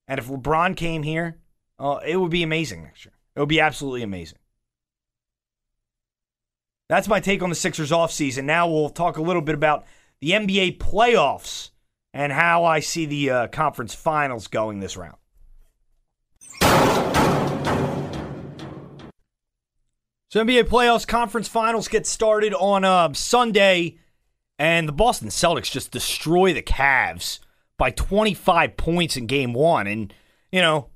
And 0.08 0.18
if 0.18 0.28
LeBron 0.28 0.76
came 0.76 1.02
here, 1.02 1.38
uh, 1.78 1.98
it 2.06 2.16
would 2.16 2.30
be 2.30 2.42
amazing 2.42 2.82
next 2.82 3.04
year. 3.04 3.14
It 3.34 3.40
would 3.40 3.48
be 3.48 3.60
absolutely 3.60 4.02
amazing. 4.02 4.38
That's 6.88 7.08
my 7.08 7.20
take 7.20 7.42
on 7.42 7.48
the 7.48 7.54
Sixers 7.54 7.90
offseason. 7.90 8.44
Now 8.44 8.68
we'll 8.68 8.90
talk 8.90 9.16
a 9.16 9.22
little 9.22 9.42
bit 9.42 9.54
about 9.54 9.86
the 10.20 10.32
NBA 10.32 10.78
playoffs 10.78 11.70
and 12.12 12.32
how 12.32 12.64
I 12.64 12.80
see 12.80 13.06
the 13.06 13.30
uh, 13.30 13.46
conference 13.48 13.94
finals 13.94 14.46
going 14.46 14.80
this 14.80 14.96
round. 14.96 15.16
So 20.32 20.42
NBA 20.42 20.62
playoffs 20.62 21.06
conference 21.06 21.46
finals 21.46 21.88
get 21.88 22.06
started 22.06 22.54
on 22.54 22.84
uh, 22.84 23.12
Sunday, 23.12 23.98
and 24.58 24.88
the 24.88 24.92
Boston 24.92 25.28
Celtics 25.28 25.70
just 25.70 25.90
destroy 25.90 26.54
the 26.54 26.62
Cavs 26.62 27.38
by 27.76 27.90
25 27.90 28.78
points 28.78 29.18
in 29.18 29.26
Game 29.26 29.52
One. 29.52 29.86
And 29.86 30.14
you 30.50 30.62
know, 30.62 30.88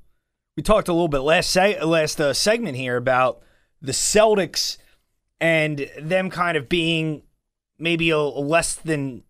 we 0.56 0.62
talked 0.62 0.88
a 0.88 0.94
little 0.94 1.08
bit 1.08 1.18
last 1.18 1.50
se- 1.50 1.82
last 1.82 2.18
uh, 2.18 2.32
segment 2.32 2.78
here 2.78 2.96
about 2.96 3.42
the 3.82 3.92
Celtics 3.92 4.78
and 5.38 5.86
them 6.00 6.30
kind 6.30 6.56
of 6.56 6.70
being 6.70 7.22
maybe 7.78 8.08
a, 8.08 8.16
a 8.16 8.40
less 8.40 8.74
than 8.74 9.22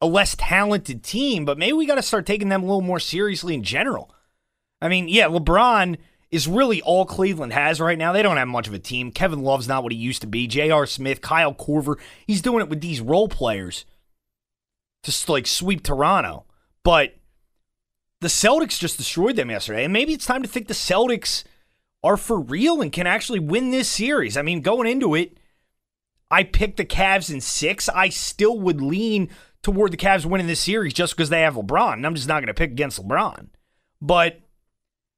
a 0.00 0.06
less 0.06 0.34
talented 0.34 1.02
team, 1.02 1.44
but 1.44 1.58
maybe 1.58 1.74
we 1.74 1.84
got 1.84 1.96
to 1.96 2.02
start 2.02 2.24
taking 2.24 2.48
them 2.48 2.62
a 2.62 2.66
little 2.66 2.80
more 2.80 3.00
seriously 3.00 3.52
in 3.52 3.62
general. 3.62 4.14
I 4.80 4.88
mean, 4.88 5.08
yeah, 5.08 5.26
LeBron 5.26 5.98
is 6.30 6.48
really 6.48 6.82
all 6.82 7.06
Cleveland 7.06 7.52
has 7.52 7.80
right 7.80 7.98
now. 7.98 8.12
They 8.12 8.22
don't 8.22 8.36
have 8.36 8.48
much 8.48 8.66
of 8.66 8.74
a 8.74 8.78
team. 8.78 9.12
Kevin 9.12 9.42
Love's 9.42 9.68
not 9.68 9.82
what 9.82 9.92
he 9.92 9.98
used 9.98 10.22
to 10.22 10.26
be. 10.26 10.46
J.R. 10.46 10.86
Smith, 10.86 11.20
Kyle 11.20 11.54
Korver, 11.54 11.96
he's 12.26 12.42
doing 12.42 12.62
it 12.62 12.68
with 12.68 12.80
these 12.80 13.00
role 13.00 13.28
players 13.28 13.84
to 15.04 15.32
like 15.32 15.46
sweep 15.46 15.82
Toronto. 15.82 16.44
But 16.82 17.14
the 18.20 18.28
Celtics 18.28 18.78
just 18.78 18.96
destroyed 18.96 19.36
them 19.36 19.50
yesterday. 19.50 19.84
And 19.84 19.92
maybe 19.92 20.12
it's 20.12 20.26
time 20.26 20.42
to 20.42 20.48
think 20.48 20.68
the 20.68 20.74
Celtics 20.74 21.44
are 22.02 22.16
for 22.16 22.40
real 22.40 22.80
and 22.80 22.92
can 22.92 23.06
actually 23.06 23.40
win 23.40 23.70
this 23.70 23.88
series. 23.88 24.36
I 24.36 24.42
mean, 24.42 24.60
going 24.60 24.88
into 24.88 25.14
it, 25.14 25.38
I 26.30 26.42
picked 26.42 26.76
the 26.76 26.84
Cavs 26.84 27.32
in 27.32 27.40
six. 27.40 27.88
I 27.88 28.08
still 28.08 28.58
would 28.60 28.80
lean 28.80 29.30
toward 29.62 29.92
the 29.92 29.96
Cavs 29.96 30.24
winning 30.24 30.46
this 30.46 30.60
series 30.60 30.94
just 30.94 31.16
because 31.16 31.28
they 31.28 31.42
have 31.42 31.54
LeBron. 31.54 31.94
And 31.94 32.06
I'm 32.06 32.14
just 32.14 32.28
not 32.28 32.40
going 32.40 32.46
to 32.48 32.54
pick 32.54 32.70
against 32.70 33.02
LeBron. 33.02 33.48
But 34.00 34.40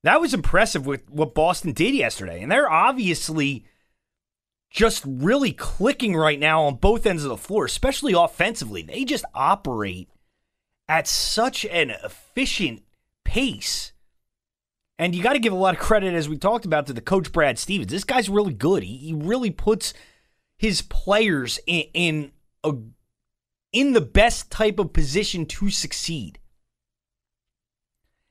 that 0.05 0.21
was 0.21 0.35
impressive 0.35 0.87
with 0.87 1.09
what 1.11 1.35
Boston 1.35 1.73
did 1.73 1.95
yesterday. 1.95 2.43
And 2.43 2.51
they're 2.51 2.71
obviously 2.71 3.65
just 4.71 5.03
really 5.07 5.53
clicking 5.53 6.15
right 6.15 6.39
now 6.39 6.65
on 6.65 6.77
both 6.77 7.07
ends 7.07 7.25
of 7.25 7.31
the 7.31 7.37
floor, 7.37 7.65
especially 7.65 8.13
offensively. 8.13 8.83
They 8.83 9.05
just 9.05 9.25
operate 9.35 10.09
at 10.89 11.07
such 11.07 11.65
an 11.67 11.91
efficient 11.91 12.83
pace. 13.25 13.93
And 14.99 15.15
you 15.15 15.23
got 15.23 15.35
to 15.35 15.39
give 15.39 15.53
a 15.53 15.57
lot 15.57 15.75
of 15.75 15.81
credit, 15.81 16.15
as 16.15 16.29
we 16.29 16.37
talked 16.37 16.65
about, 16.65 16.87
to 16.87 16.93
the 16.93 17.01
coach 17.01 17.33
Brad 17.33 17.59
Stevens. 17.59 17.91
This 17.91 18.05
guy's 18.05 18.29
really 18.29 18.53
good. 18.53 18.83
He, 18.83 18.97
he 18.97 19.13
really 19.15 19.51
puts 19.51 19.95
his 20.57 20.83
players 20.83 21.61
in, 21.67 21.85
in 21.95 22.33
a 22.65 22.75
in 23.73 23.93
the 23.93 24.01
best 24.01 24.51
type 24.51 24.79
of 24.79 24.93
position 24.93 25.45
to 25.45 25.71
succeed. 25.71 26.39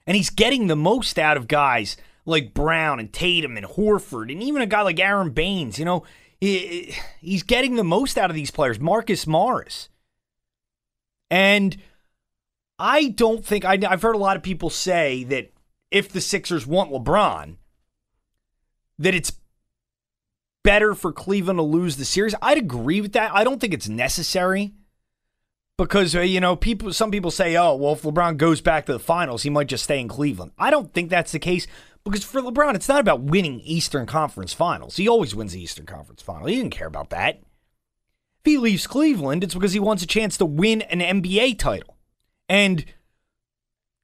And 0.08 0.16
he's 0.16 0.30
getting 0.30 0.68
the 0.68 0.76
most 0.76 1.20
out 1.20 1.38
of 1.38 1.48
guys 1.48 1.98
like 2.26 2.54
Brown 2.54 3.00
and 3.00 3.12
Tatum 3.12 3.58
and 3.58 3.66
Horford 3.66 4.32
and 4.32 4.42
even 4.42 4.62
a 4.62 4.66
guy 4.66 4.82
like 4.82 5.00
Aron 5.00 5.32
Baynes. 5.32 5.78
You 5.78 5.86
know, 5.86 6.04
he's 6.40 7.44
getting 7.44 7.76
the 7.76 7.84
most 7.84 8.18
out 8.18 8.30
of 8.30 8.36
these 8.36 8.50
players. 8.50 8.80
Marcus 8.80 9.28
Morris. 9.28 9.90
And 11.30 11.76
I 12.80 13.10
don't 13.10 13.46
think, 13.46 13.66
I, 13.66 13.78
I've 13.88 14.02
heard 14.02 14.16
a 14.16 14.20
lot 14.20 14.38
of 14.38 14.44
people 14.44 14.70
say 14.70 15.26
that 15.26 15.52
if 15.92 16.10
the 16.10 16.22
Sixers 16.22 16.66
want 16.66 16.92
LeBron, 16.92 17.58
that 19.00 19.14
it's 19.14 19.34
better 20.64 20.96
for 20.96 21.12
Cleveland 21.12 21.58
to 21.58 21.64
lose 21.64 21.98
the 21.98 22.06
series. 22.06 22.36
I'd 22.42 22.58
agree 22.58 23.02
with 23.02 23.14
that. 23.14 23.32
I 23.34 23.44
don't 23.44 23.60
think 23.60 23.74
it's 23.74 23.90
necessary 23.90 24.74
because 25.78 26.16
uh, 26.16 26.22
you 26.22 26.40
know 26.40 26.56
people 26.56 26.92
some 26.92 27.12
people 27.12 27.32
say 27.32 27.56
oh 27.56 27.76
well 27.76 27.94
if 27.94 28.02
lebron 28.02 28.38
goes 28.38 28.62
back 28.62 28.86
to 28.86 28.94
the 28.94 29.00
finals 29.00 29.44
he 29.44 29.50
might 29.50 29.68
just 29.68 29.84
stay 29.84 30.00
in 30.00 30.08
cleveland. 30.08 30.52
I 30.58 30.72
don't 30.72 30.94
think 30.94 31.10
that's 31.10 31.32
the 31.32 31.40
case 31.40 31.68
because 32.04 32.24
for 32.24 32.42
lebron 32.42 32.76
it's 32.76 32.90
not 32.90 33.00
about 33.00 33.22
winning 33.22 33.60
eastern 33.62 34.06
conference 34.06 34.54
finals. 34.54 34.98
He 34.98 35.08
always 35.08 35.36
wins 35.36 35.54
the 35.54 35.62
eastern 35.62 35.86
conference 35.86 36.22
final 36.22 36.48
he 36.48 36.56
didn't 36.56 36.72
care 36.72 36.88
about 36.88 37.12
that. 37.12 37.42
If 38.44 38.52
he 38.52 38.58
leaves 38.58 38.88
cleveland 38.88 39.44
it's 39.44 39.54
because 39.54 39.74
he 39.74 39.80
wants 39.80 40.04
a 40.04 40.08
chance 40.08 40.38
to 40.38 40.46
win 40.46 40.82
an 40.84 41.00
nba 41.00 41.58
title. 41.60 41.96
And 42.50 42.86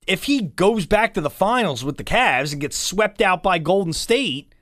if 0.05 0.25
he 0.25 0.41
goes 0.41 0.85
back 0.85 1.13
to 1.13 1.21
the 1.21 1.29
finals 1.29 1.83
with 1.83 1.97
the 1.97 2.03
Cavs 2.03 2.51
and 2.51 2.61
gets 2.61 2.77
swept 2.77 3.21
out 3.21 3.41
by 3.41 3.57
Golden 3.57 3.93
State, 3.93 4.52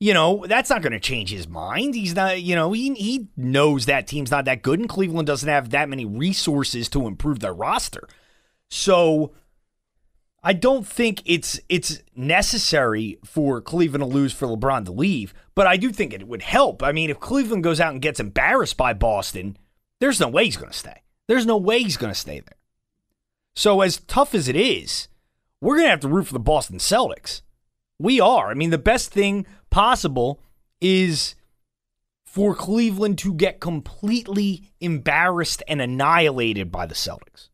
you 0.00 0.12
know, 0.12 0.44
that's 0.46 0.70
not 0.70 0.82
going 0.82 0.92
to 0.92 1.00
change 1.00 1.30
his 1.30 1.48
mind. 1.48 1.94
He's 1.94 2.14
not, 2.14 2.42
you 2.42 2.54
know, 2.54 2.72
he, 2.72 2.94
he 2.94 3.28
knows 3.36 3.86
that 3.86 4.06
team's 4.06 4.30
not 4.30 4.44
that 4.46 4.62
good, 4.62 4.80
and 4.80 4.88
Cleveland 4.88 5.26
doesn't 5.26 5.48
have 5.48 5.70
that 5.70 5.88
many 5.88 6.04
resources 6.04 6.88
to 6.90 7.06
improve 7.06 7.40
their 7.40 7.54
roster. 7.54 8.08
So 8.70 9.32
I 10.42 10.52
don't 10.52 10.86
think 10.86 11.22
it's 11.24 11.58
it's 11.68 12.02
necessary 12.14 13.18
for 13.24 13.60
Cleveland 13.62 14.02
to 14.02 14.06
lose 14.06 14.32
for 14.32 14.46
LeBron 14.46 14.84
to 14.84 14.92
leave, 14.92 15.32
but 15.54 15.66
I 15.66 15.76
do 15.76 15.90
think 15.90 16.12
it 16.12 16.28
would 16.28 16.42
help. 16.42 16.82
I 16.82 16.92
mean, 16.92 17.08
if 17.08 17.18
Cleveland 17.18 17.64
goes 17.64 17.80
out 17.80 17.92
and 17.92 18.02
gets 18.02 18.20
embarrassed 18.20 18.76
by 18.76 18.92
Boston, 18.92 19.56
there's 20.00 20.20
no 20.20 20.28
way 20.28 20.44
he's 20.44 20.58
going 20.58 20.72
to 20.72 20.78
stay. 20.78 21.02
There's 21.28 21.46
no 21.46 21.56
way 21.56 21.82
he's 21.82 21.96
going 21.96 22.12
to 22.12 22.18
stay 22.18 22.40
there. 22.40 22.58
So 23.54 23.80
as 23.80 23.98
tough 24.06 24.34
as 24.34 24.48
it 24.48 24.56
is, 24.56 25.08
we're 25.60 25.76
going 25.76 25.86
to 25.86 25.90
have 25.90 26.00
to 26.00 26.08
root 26.08 26.26
for 26.26 26.34
the 26.34 26.40
Boston 26.40 26.78
Celtics. 26.78 27.40
We 27.98 28.20
are. 28.20 28.50
I 28.50 28.54
mean, 28.54 28.70
the 28.70 28.78
best 28.78 29.10
thing 29.10 29.46
possible 29.70 30.40
is 30.80 31.34
for 32.26 32.54
Cleveland 32.54 33.18
to 33.18 33.32
get 33.32 33.60
completely 33.60 34.64
embarrassed 34.80 35.62
and 35.68 35.80
annihilated 35.80 36.72
by 36.72 36.86
the 36.86 36.94
Celtics. 36.94 37.48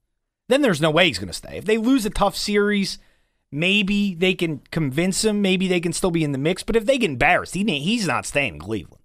Then 0.49 0.63
there's 0.63 0.81
no 0.81 0.91
way 0.91 1.07
he's 1.07 1.19
going 1.19 1.29
to 1.29 1.35
stay. 1.35 1.59
If 1.59 1.67
they 1.67 1.77
lose 1.77 2.07
a 2.07 2.11
tough 2.11 2.37
series, 2.37 2.99
maybe 3.53 4.15
they 4.15 4.35
can 4.35 4.63
convince 4.71 5.25
him. 5.25 5.43
Maybe 5.43 5.69
they 5.69 5.81
can 5.81 5.93
still 5.93 6.11
be 6.11 6.25
in 6.25 6.33
the 6.33 6.39
mix. 6.39 6.63
But 6.63 6.77
if 6.77 6.87
they 6.87 6.99
get 6.99 7.11
embarrassed, 7.11 7.55
he, 7.55 7.63
he's 7.79 8.07
not 8.07 8.27
staying 8.27 8.55
in 8.55 8.61
Cleveland. 8.61 9.03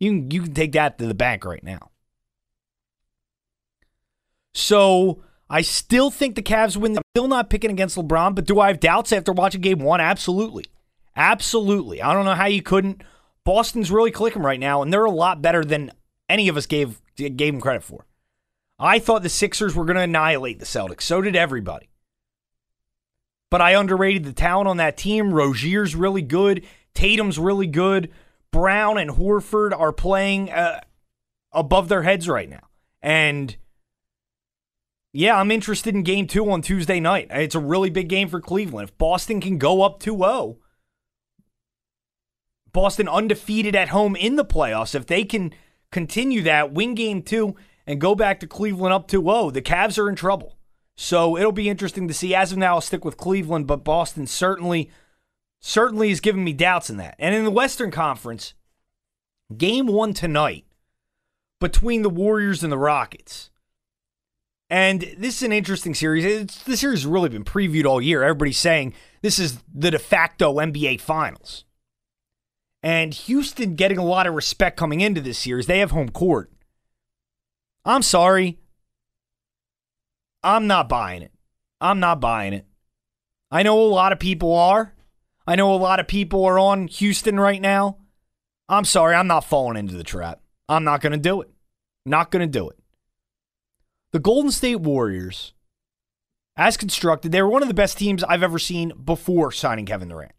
You 0.00 0.10
can, 0.10 0.30
you 0.30 0.42
can 0.42 0.54
take 0.54 0.72
that 0.72 0.98
to 0.98 1.06
the 1.06 1.14
bank 1.14 1.44
right 1.44 1.62
now. 1.62 1.90
So 4.54 5.22
I 5.50 5.60
still 5.62 6.10
think 6.10 6.34
the 6.34 6.42
Cavs 6.42 6.76
win. 6.76 6.96
I'm 6.96 7.02
still 7.14 7.28
not 7.28 7.50
picking 7.50 7.70
against 7.70 7.96
LeBron, 7.96 8.34
but 8.34 8.46
do 8.46 8.58
I 8.58 8.68
have 8.68 8.80
doubts 8.80 9.12
after 9.12 9.32
watching 9.32 9.60
game 9.60 9.78
one? 9.78 10.00
Absolutely. 10.00 10.64
Absolutely. 11.18 12.00
I 12.00 12.14
don't 12.14 12.24
know 12.24 12.36
how 12.36 12.46
you 12.46 12.62
couldn't. 12.62 13.02
Boston's 13.44 13.90
really 13.90 14.12
clicking 14.12 14.42
right 14.42 14.60
now, 14.60 14.82
and 14.82 14.92
they're 14.92 15.04
a 15.04 15.10
lot 15.10 15.42
better 15.42 15.64
than 15.64 15.90
any 16.28 16.48
of 16.48 16.56
us 16.56 16.66
gave 16.66 17.02
gave 17.16 17.52
them 17.52 17.60
credit 17.60 17.82
for. 17.82 18.06
I 18.78 19.00
thought 19.00 19.24
the 19.24 19.28
Sixers 19.28 19.74
were 19.74 19.84
going 19.84 19.96
to 19.96 20.02
annihilate 20.02 20.60
the 20.60 20.64
Celtics. 20.64 21.02
So 21.02 21.20
did 21.20 21.34
everybody. 21.34 21.88
But 23.50 23.60
I 23.60 23.72
underrated 23.72 24.24
the 24.24 24.32
talent 24.32 24.68
on 24.68 24.76
that 24.76 24.96
team. 24.96 25.34
Rozier's 25.34 25.96
really 25.96 26.22
good. 26.22 26.64
Tatum's 26.94 27.38
really 27.38 27.66
good. 27.66 28.12
Brown 28.52 28.98
and 28.98 29.10
Horford 29.10 29.78
are 29.78 29.92
playing 29.92 30.50
uh, 30.50 30.80
above 31.50 31.88
their 31.88 32.02
heads 32.02 32.28
right 32.28 32.48
now. 32.48 32.68
And 33.02 33.56
yeah, 35.12 35.36
I'm 35.36 35.50
interested 35.50 35.94
in 35.94 36.02
game 36.02 36.28
two 36.28 36.48
on 36.50 36.62
Tuesday 36.62 37.00
night. 37.00 37.28
It's 37.30 37.54
a 37.54 37.60
really 37.60 37.90
big 37.90 38.08
game 38.08 38.28
for 38.28 38.40
Cleveland. 38.40 38.90
If 38.90 38.98
Boston 38.98 39.40
can 39.40 39.58
go 39.58 39.82
up 39.82 39.98
2 39.98 40.18
0, 40.18 40.58
Boston 42.72 43.08
undefeated 43.08 43.74
at 43.74 43.88
home 43.88 44.16
in 44.16 44.36
the 44.36 44.44
playoffs. 44.44 44.94
If 44.94 45.06
they 45.06 45.24
can 45.24 45.52
continue 45.90 46.42
that, 46.42 46.72
win 46.72 46.94
game 46.94 47.22
two, 47.22 47.56
and 47.86 48.00
go 48.00 48.14
back 48.14 48.40
to 48.40 48.46
Cleveland 48.46 48.92
up 48.92 49.08
2 49.08 49.22
0, 49.22 49.50
the 49.50 49.62
Cavs 49.62 49.98
are 49.98 50.08
in 50.08 50.14
trouble. 50.14 50.56
So 50.96 51.36
it'll 51.36 51.52
be 51.52 51.68
interesting 51.68 52.08
to 52.08 52.14
see. 52.14 52.34
As 52.34 52.52
of 52.52 52.58
now, 52.58 52.74
I'll 52.74 52.80
stick 52.80 53.04
with 53.04 53.16
Cleveland, 53.16 53.66
but 53.66 53.84
Boston 53.84 54.26
certainly, 54.26 54.90
certainly 55.60 56.10
is 56.10 56.20
giving 56.20 56.44
me 56.44 56.52
doubts 56.52 56.90
in 56.90 56.96
that. 56.96 57.14
And 57.18 57.34
in 57.34 57.44
the 57.44 57.50
Western 57.50 57.90
Conference, 57.90 58.54
game 59.56 59.86
one 59.86 60.12
tonight 60.12 60.64
between 61.60 62.02
the 62.02 62.10
Warriors 62.10 62.62
and 62.62 62.72
the 62.72 62.78
Rockets. 62.78 63.50
And 64.70 65.00
this 65.16 65.36
is 65.36 65.42
an 65.44 65.52
interesting 65.52 65.94
series. 65.94 66.24
It's, 66.24 66.62
the 66.64 66.76
series 66.76 67.00
has 67.00 67.06
really 67.06 67.30
been 67.30 67.44
previewed 67.44 67.86
all 67.86 68.02
year. 68.02 68.22
Everybody's 68.22 68.58
saying 68.58 68.92
this 69.22 69.38
is 69.38 69.58
the 69.72 69.90
de 69.90 69.98
facto 69.98 70.54
NBA 70.56 71.00
Finals. 71.00 71.64
And 72.82 73.12
Houston 73.12 73.74
getting 73.74 73.98
a 73.98 74.04
lot 74.04 74.26
of 74.26 74.34
respect 74.34 74.76
coming 74.76 75.00
into 75.00 75.20
this 75.20 75.38
series. 75.38 75.66
They 75.66 75.80
have 75.80 75.90
home 75.90 76.10
court. 76.10 76.52
I'm 77.84 78.02
sorry. 78.02 78.58
I'm 80.42 80.66
not 80.66 80.88
buying 80.88 81.22
it. 81.22 81.32
I'm 81.80 82.00
not 82.00 82.20
buying 82.20 82.52
it. 82.52 82.66
I 83.50 83.62
know 83.62 83.80
a 83.80 83.82
lot 83.82 84.12
of 84.12 84.18
people 84.18 84.54
are. 84.54 84.94
I 85.46 85.56
know 85.56 85.74
a 85.74 85.76
lot 85.76 86.00
of 86.00 86.06
people 86.06 86.44
are 86.44 86.58
on 86.58 86.88
Houston 86.88 87.40
right 87.40 87.60
now. 87.60 87.96
I'm 88.68 88.84
sorry, 88.84 89.14
I'm 89.14 89.26
not 89.26 89.44
falling 89.44 89.78
into 89.78 89.96
the 89.96 90.04
trap. 90.04 90.40
I'm 90.68 90.84
not 90.84 91.00
going 91.00 91.12
to 91.12 91.18
do 91.18 91.40
it. 91.40 91.50
Not 92.04 92.30
going 92.30 92.40
to 92.40 92.58
do 92.58 92.68
it. 92.68 92.78
The 94.12 94.18
Golden 94.18 94.50
State 94.52 94.80
Warriors, 94.80 95.54
as 96.56 96.76
constructed, 96.76 97.32
they 97.32 97.40
were 97.40 97.48
one 97.48 97.62
of 97.62 97.68
the 97.68 97.74
best 97.74 97.96
teams 97.96 98.22
I've 98.24 98.42
ever 98.42 98.58
seen 98.58 98.92
before 99.04 99.50
signing 99.50 99.86
Kevin 99.86 100.08
Durant. 100.08 100.32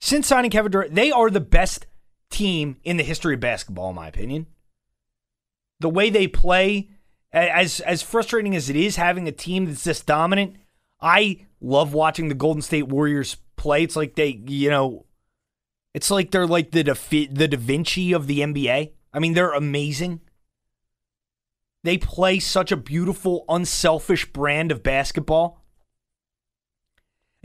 Since 0.00 0.26
signing 0.26 0.50
Kevin 0.50 0.72
Durant, 0.72 0.94
they 0.94 1.10
are 1.10 1.30
the 1.30 1.40
best 1.40 1.86
team 2.30 2.76
in 2.84 2.96
the 2.96 3.02
history 3.02 3.34
of 3.34 3.40
basketball, 3.40 3.90
in 3.90 3.96
my 3.96 4.08
opinion. 4.08 4.46
The 5.80 5.88
way 5.88 6.10
they 6.10 6.26
play, 6.26 6.90
as 7.32 7.80
as 7.80 8.02
frustrating 8.02 8.56
as 8.56 8.70
it 8.70 8.76
is 8.76 8.96
having 8.96 9.28
a 9.28 9.32
team 9.32 9.66
that's 9.66 9.84
this 9.84 10.00
dominant, 10.00 10.56
I 11.00 11.46
love 11.60 11.92
watching 11.92 12.28
the 12.28 12.34
Golden 12.34 12.62
State 12.62 12.88
Warriors 12.88 13.36
play. 13.56 13.82
It's 13.82 13.96
like 13.96 14.14
they, 14.14 14.40
you 14.46 14.70
know, 14.70 15.06
it's 15.94 16.10
like 16.10 16.30
they're 16.30 16.46
like 16.46 16.70
the 16.70 16.82
the 16.82 17.48
Da 17.48 17.56
Vinci 17.56 18.12
of 18.12 18.26
the 18.26 18.40
NBA. 18.40 18.92
I 19.12 19.18
mean, 19.18 19.34
they're 19.34 19.52
amazing. 19.52 20.20
They 21.84 21.98
play 21.98 22.38
such 22.40 22.72
a 22.72 22.76
beautiful, 22.76 23.44
unselfish 23.48 24.32
brand 24.32 24.72
of 24.72 24.82
basketball. 24.82 25.62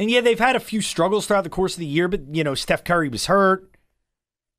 And 0.02 0.10
yeah, 0.10 0.22
they've 0.22 0.40
had 0.40 0.56
a 0.56 0.60
few 0.60 0.82
struggles 0.82 1.28
throughout 1.28 1.44
the 1.44 1.50
course 1.52 1.76
of 1.76 1.80
the 1.80 1.86
year, 1.86 2.08
but 2.08 2.34
you 2.34 2.44
know, 2.44 2.56
Steph 2.56 2.84
Curry 2.84 3.08
was 3.08 3.28
hurt. 3.28 3.70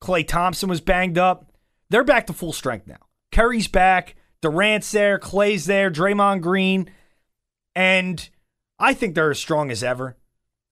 Klay 0.01 0.25
Thompson 0.25 0.69
was 0.69 0.81
banged 0.81 1.19
up. 1.19 1.51
They're 1.91 2.05
back 2.05 2.29
to 2.29 2.33
full 2.33 2.53
strength 2.53 2.87
now. 2.87 3.09
Curry's 3.33 3.67
back. 3.67 4.15
Durant's 4.41 4.93
there. 4.93 5.19
Klay's 5.19 5.65
there. 5.65 5.91
Draymond 5.91 6.43
Green. 6.43 6.89
And 7.75 8.29
I 8.79 8.95
think 8.95 9.17
they're 9.17 9.33
as 9.33 9.41
strong 9.41 9.73
as 9.73 9.83
ever. 9.83 10.17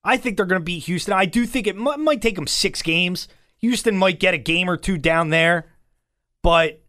I 0.04 0.16
think 0.16 0.36
they're 0.36 0.46
going 0.46 0.60
to 0.60 0.64
beat 0.64 0.84
Houston. 0.84 1.14
I 1.14 1.24
do 1.24 1.46
think 1.46 1.66
it 1.66 1.74
m- 1.74 2.04
might 2.04 2.22
take 2.22 2.36
them 2.36 2.46
six 2.46 2.80
games. 2.80 3.26
Houston 3.58 3.96
might 3.96 4.20
get 4.20 4.34
a 4.34 4.38
game 4.38 4.70
or 4.70 4.76
two 4.76 4.98
down 4.98 5.30
there, 5.30 5.66
but 6.44 6.80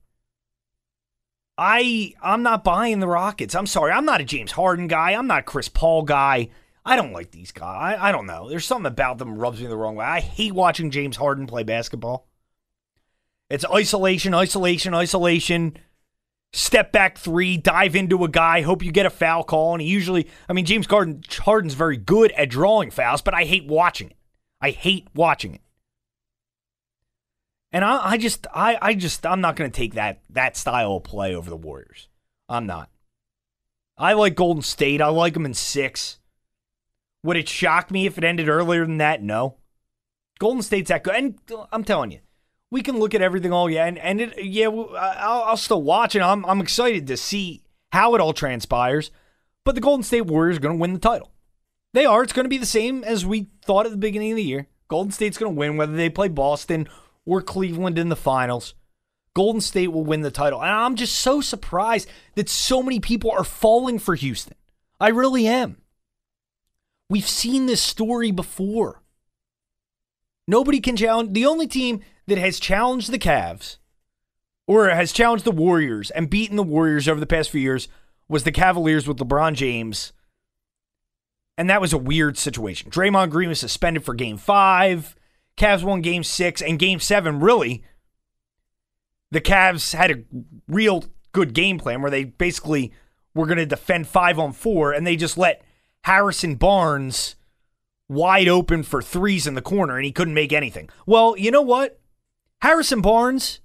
I 1.57 2.13
I'm 2.21 2.43
not 2.43 2.63
buying 2.63 2.99
the 2.99 3.07
Rockets. 3.07 3.55
I'm 3.55 3.65
sorry. 3.65 3.91
I'm 3.91 4.05
not 4.05 4.21
a 4.21 4.23
James 4.23 4.51
Harden 4.51 4.87
guy. 4.87 5.13
I'm 5.13 5.25
not 5.25 5.39
a 5.39 5.43
Chris 5.43 5.67
Paul 5.67 6.03
guy. 6.03 6.49
I 6.83 6.95
don't 6.95 7.13
like 7.13 7.31
these 7.31 7.51
guys. 7.51 7.97
I, 7.99 8.09
I 8.09 8.11
don't 8.11 8.25
know. 8.25 8.49
There's 8.49 8.65
something 8.65 8.91
about 8.91 9.17
them 9.17 9.37
rubs 9.37 9.61
me 9.61 9.67
the 9.67 9.77
wrong 9.77 9.95
way. 9.95 10.05
I 10.05 10.19
hate 10.19 10.53
watching 10.53 10.91
James 10.91 11.17
Harden 11.17 11.47
play 11.47 11.63
basketball. 11.63 12.27
It's 13.49 13.65
isolation, 13.65 14.33
isolation, 14.33 14.93
isolation 14.93 15.77
step 16.53 16.91
back 16.91 17.17
three, 17.17 17.57
dive 17.57 17.95
into 17.95 18.23
a 18.23 18.29
guy, 18.29 18.61
hope 18.61 18.83
you 18.83 18.91
get 18.91 19.05
a 19.05 19.11
foul 19.11 19.43
call. 19.43 19.73
And 19.73 19.81
he 19.81 19.87
usually, 19.87 20.27
I 20.49 20.53
mean, 20.53 20.65
James 20.65 20.87
Harden, 20.87 21.23
Harden's 21.29 21.73
very 21.73 21.97
good 21.97 22.31
at 22.33 22.49
drawing 22.49 22.91
fouls, 22.91 23.21
but 23.21 23.33
I 23.33 23.45
hate 23.45 23.65
watching 23.65 24.11
it. 24.11 24.17
I 24.59 24.71
hate 24.71 25.07
watching 25.15 25.55
it. 25.55 25.61
And 27.71 27.85
I, 27.85 28.11
I 28.11 28.17
just, 28.17 28.47
I, 28.53 28.77
I 28.81 28.93
just, 28.93 29.25
I'm 29.25 29.41
not 29.41 29.55
going 29.55 29.71
to 29.71 29.75
take 29.75 29.93
that 29.93 30.19
that 30.29 30.57
style 30.57 30.97
of 30.97 31.03
play 31.03 31.33
over 31.33 31.49
the 31.49 31.55
Warriors. 31.55 32.09
I'm 32.49 32.65
not. 32.65 32.89
I 33.97 34.13
like 34.13 34.35
Golden 34.35 34.61
State. 34.61 35.01
I 35.01 35.07
like 35.07 35.33
them 35.33 35.45
in 35.45 35.53
six. 35.53 36.19
Would 37.23 37.37
it 37.37 37.49
shock 37.49 37.91
me 37.91 38.05
if 38.05 38.17
it 38.17 38.23
ended 38.23 38.49
earlier 38.49 38.85
than 38.85 38.97
that? 38.97 39.21
No. 39.21 39.57
Golden 40.39 40.63
State's 40.63 40.89
that 40.89 41.03
good. 41.03 41.15
And 41.15 41.39
I'm 41.71 41.83
telling 41.83 42.11
you, 42.11 42.19
we 42.71 42.81
can 42.81 42.97
look 42.97 43.13
at 43.13 43.21
everything 43.21 43.53
all 43.53 43.69
yeah, 43.69 43.85
and, 43.85 43.99
and 43.99 44.21
it, 44.21 44.43
yeah, 44.43 44.67
I'll, 44.67 45.43
I'll 45.43 45.57
still 45.57 45.83
watch 45.83 46.15
it. 46.15 46.21
I'm 46.21 46.45
I'm 46.45 46.61
excited 46.61 47.05
to 47.07 47.17
see 47.17 47.63
how 47.91 48.15
it 48.15 48.21
all 48.21 48.33
transpires. 48.33 49.11
But 49.63 49.75
the 49.75 49.81
Golden 49.81 50.03
State 50.03 50.25
Warriors 50.25 50.57
are 50.57 50.61
going 50.61 50.77
to 50.77 50.81
win 50.81 50.93
the 50.93 50.99
title. 50.99 51.31
They 51.93 52.05
are. 52.05 52.23
It's 52.23 52.33
going 52.33 52.45
to 52.45 52.49
be 52.49 52.57
the 52.57 52.65
same 52.65 53.03
as 53.03 53.25
we 53.25 53.49
thought 53.63 53.85
at 53.85 53.91
the 53.91 53.97
beginning 53.97 54.31
of 54.31 54.37
the 54.37 54.43
year. 54.43 54.67
Golden 54.87 55.11
State's 55.11 55.37
going 55.37 55.53
to 55.53 55.59
win 55.59 55.77
whether 55.77 55.93
they 55.93 56.09
play 56.09 56.29
Boston 56.29 56.87
or 57.25 57.41
Cleveland 57.41 57.99
in 57.99 58.09
the 58.09 58.15
finals. 58.15 58.73
Golden 59.33 59.61
State 59.61 59.89
will 59.89 60.03
win 60.03 60.21
the 60.21 60.31
title. 60.31 60.61
And 60.61 60.71
I'm 60.71 60.95
just 60.95 61.15
so 61.15 61.41
surprised 61.41 62.09
that 62.35 62.49
so 62.49 62.81
many 62.81 62.99
people 62.99 63.31
are 63.31 63.43
falling 63.43 63.99
for 63.99 64.15
Houston. 64.15 64.55
I 64.99 65.09
really 65.09 65.47
am. 65.47 65.77
We've 67.11 67.27
seen 67.27 67.65
this 67.65 67.81
story 67.81 68.31
before. 68.31 69.01
Nobody 70.47 70.79
can 70.79 70.95
challenge. 70.95 71.33
The 71.33 71.45
only 71.45 71.67
team 71.67 71.99
that 72.27 72.37
has 72.37 72.57
challenged 72.57 73.11
the 73.11 73.19
Cavs 73.19 73.79
or 74.65 74.87
has 74.87 75.11
challenged 75.11 75.43
the 75.43 75.51
Warriors 75.51 76.09
and 76.11 76.29
beaten 76.29 76.55
the 76.55 76.63
Warriors 76.63 77.09
over 77.09 77.19
the 77.19 77.25
past 77.25 77.49
few 77.49 77.59
years 77.59 77.89
was 78.29 78.45
the 78.45 78.51
Cavaliers 78.53 79.09
with 79.09 79.17
LeBron 79.17 79.55
James. 79.55 80.13
And 81.57 81.69
that 81.69 81.81
was 81.81 81.91
a 81.91 81.97
weird 81.97 82.37
situation. 82.37 82.89
Draymond 82.89 83.29
Green 83.29 83.49
was 83.49 83.59
suspended 83.59 84.05
for 84.05 84.13
game 84.13 84.37
five. 84.37 85.13
Cavs 85.57 85.83
won 85.83 85.99
game 85.99 86.23
six 86.23 86.61
and 86.61 86.79
game 86.79 87.01
seven, 87.01 87.41
really. 87.41 87.83
The 89.31 89.41
Cavs 89.41 89.93
had 89.93 90.11
a 90.11 90.23
real 90.69 91.03
good 91.33 91.53
game 91.53 91.77
plan 91.77 92.01
where 92.01 92.09
they 92.09 92.23
basically 92.23 92.93
were 93.33 93.47
going 93.47 93.57
to 93.57 93.65
defend 93.65 94.07
five 94.07 94.39
on 94.39 94.53
four 94.53 94.93
and 94.93 95.05
they 95.05 95.17
just 95.17 95.37
let 95.37 95.61
Harrison 96.03 96.55
Barnes 96.55 97.35
wide 98.09 98.47
open 98.47 98.83
for 98.83 99.01
threes 99.01 99.47
in 99.47 99.53
the 99.53 99.61
corner 99.61 99.97
and 99.97 100.05
he 100.05 100.11
couldn't 100.11 100.33
make 100.33 100.51
anything. 100.51 100.89
Well, 101.05 101.35
you 101.37 101.51
know 101.51 101.61
what? 101.61 101.99
Harrison 102.61 103.01
Barnes 103.01 103.59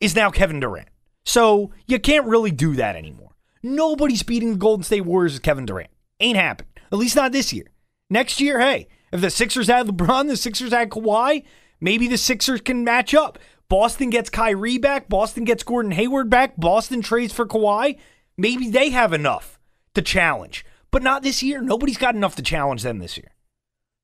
is 0.00 0.14
now 0.14 0.30
Kevin 0.30 0.60
Durant. 0.60 0.88
So 1.24 1.72
you 1.86 1.98
can't 1.98 2.26
really 2.26 2.50
do 2.50 2.74
that 2.76 2.96
anymore. 2.96 3.32
Nobody's 3.62 4.22
beating 4.22 4.52
the 4.52 4.58
Golden 4.58 4.84
State 4.84 5.02
Warriors 5.02 5.34
with 5.34 5.42
Kevin 5.42 5.66
Durant. 5.66 5.90
Ain't 6.18 6.38
happened. 6.38 6.68
At 6.90 6.98
least 6.98 7.16
not 7.16 7.32
this 7.32 7.52
year. 7.52 7.66
Next 8.08 8.40
year, 8.40 8.58
hey, 8.58 8.88
if 9.12 9.20
the 9.20 9.30
Sixers 9.30 9.68
had 9.68 9.86
LeBron, 9.86 10.28
the 10.28 10.36
Sixers 10.36 10.72
had 10.72 10.90
Kawhi, 10.90 11.44
maybe 11.80 12.08
the 12.08 12.18
Sixers 12.18 12.60
can 12.60 12.84
match 12.84 13.14
up. 13.14 13.38
Boston 13.68 14.10
gets 14.10 14.30
Kyrie 14.30 14.78
back. 14.78 15.08
Boston 15.08 15.44
gets 15.44 15.62
Gordon 15.62 15.92
Hayward 15.92 16.28
back. 16.30 16.56
Boston 16.56 17.02
trades 17.02 17.32
for 17.32 17.46
Kawhi. 17.46 17.98
Maybe 18.36 18.68
they 18.68 18.90
have 18.90 19.12
enough 19.12 19.60
to 19.94 20.02
challenge, 20.02 20.64
but 20.90 21.02
not 21.02 21.22
this 21.22 21.42
year. 21.42 21.60
Nobody's 21.60 21.98
got 21.98 22.14
enough 22.14 22.36
to 22.36 22.42
challenge 22.42 22.82
them 22.82 22.98
this 22.98 23.16
year. 23.16 23.32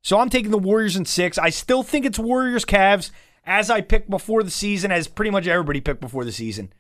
So 0.03 0.18
I'm 0.18 0.31
taking 0.31 0.51
the 0.51 0.59
Warriors 0.59 0.96
in 0.96 1.05
six. 1.05 1.37
I 1.38 1.51
still 1.51 1.83
think 1.83 2.05
it's 2.05 2.18
Warriors 2.18 2.64
Cavs 2.64 3.11
as 3.44 3.70
I 3.70 3.81
picked 3.81 4.11
before 4.11 4.42
the 4.42 4.51
season, 4.51 4.92
as 4.92 5.09
pretty 5.09 5.31
much 5.31 5.46
everybody 5.46 5.81
picked 5.81 6.01
before 6.01 6.25
the 6.25 6.33
season. 6.33 6.72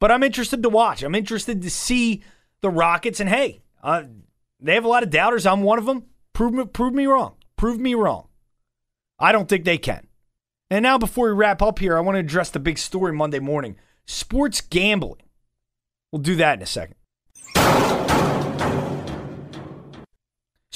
But 0.00 0.10
I'm 0.10 0.22
interested 0.22 0.62
to 0.62 0.68
watch. 0.68 1.02
I'm 1.02 1.14
interested 1.14 1.60
to 1.62 1.70
see 1.70 2.22
the 2.60 2.70
Rockets. 2.70 3.20
And 3.20 3.28
hey, 3.28 3.62
uh, 3.82 4.04
they 4.60 4.74
have 4.74 4.84
a 4.84 4.88
lot 4.88 5.02
of 5.02 5.10
doubters. 5.10 5.46
I'm 5.46 5.62
one 5.62 5.78
of 5.78 5.86
them. 5.86 6.04
Prove 6.32 6.54
me, 6.54 6.64
prove 6.64 6.94
me 6.94 7.06
wrong. 7.06 7.34
Prove 7.56 7.80
me 7.80 7.94
wrong. 7.94 8.28
I 9.18 9.32
don't 9.32 9.48
think 9.48 9.64
they 9.64 9.78
can. 9.78 10.06
And 10.70 10.82
now, 10.82 10.98
before 10.98 11.28
we 11.28 11.32
wrap 11.32 11.62
up 11.62 11.78
here, 11.78 11.96
I 11.96 12.00
want 12.00 12.16
to 12.16 12.20
address 12.20 12.50
the 12.50 12.60
big 12.60 12.78
story 12.78 13.12
Monday 13.12 13.38
morning 13.38 13.76
sports 14.06 14.60
gambling. 14.60 15.22
We'll 16.12 16.22
do 16.22 16.36
that 16.36 16.58
in 16.58 16.62
a 16.62 16.66
second. 16.66 16.94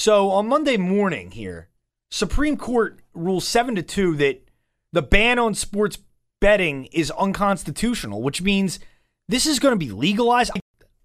So, 0.02 0.30
on 0.30 0.48
Monday 0.48 0.76
morning 0.78 1.30
here, 1.30 1.68
Supreme 2.10 2.56
Court 2.56 2.98
rules 3.14 3.46
7 3.46 3.76
to 3.76 3.84
2 3.84 4.16
that 4.16 4.44
the 4.90 5.00
ban 5.00 5.38
on 5.38 5.54
sports 5.54 5.96
betting 6.40 6.86
is 6.86 7.12
unconstitutional, 7.12 8.20
which 8.20 8.42
means 8.42 8.80
this 9.28 9.46
is 9.46 9.60
going 9.60 9.78
to 9.78 9.86
be 9.86 9.92
legalized. 9.92 10.50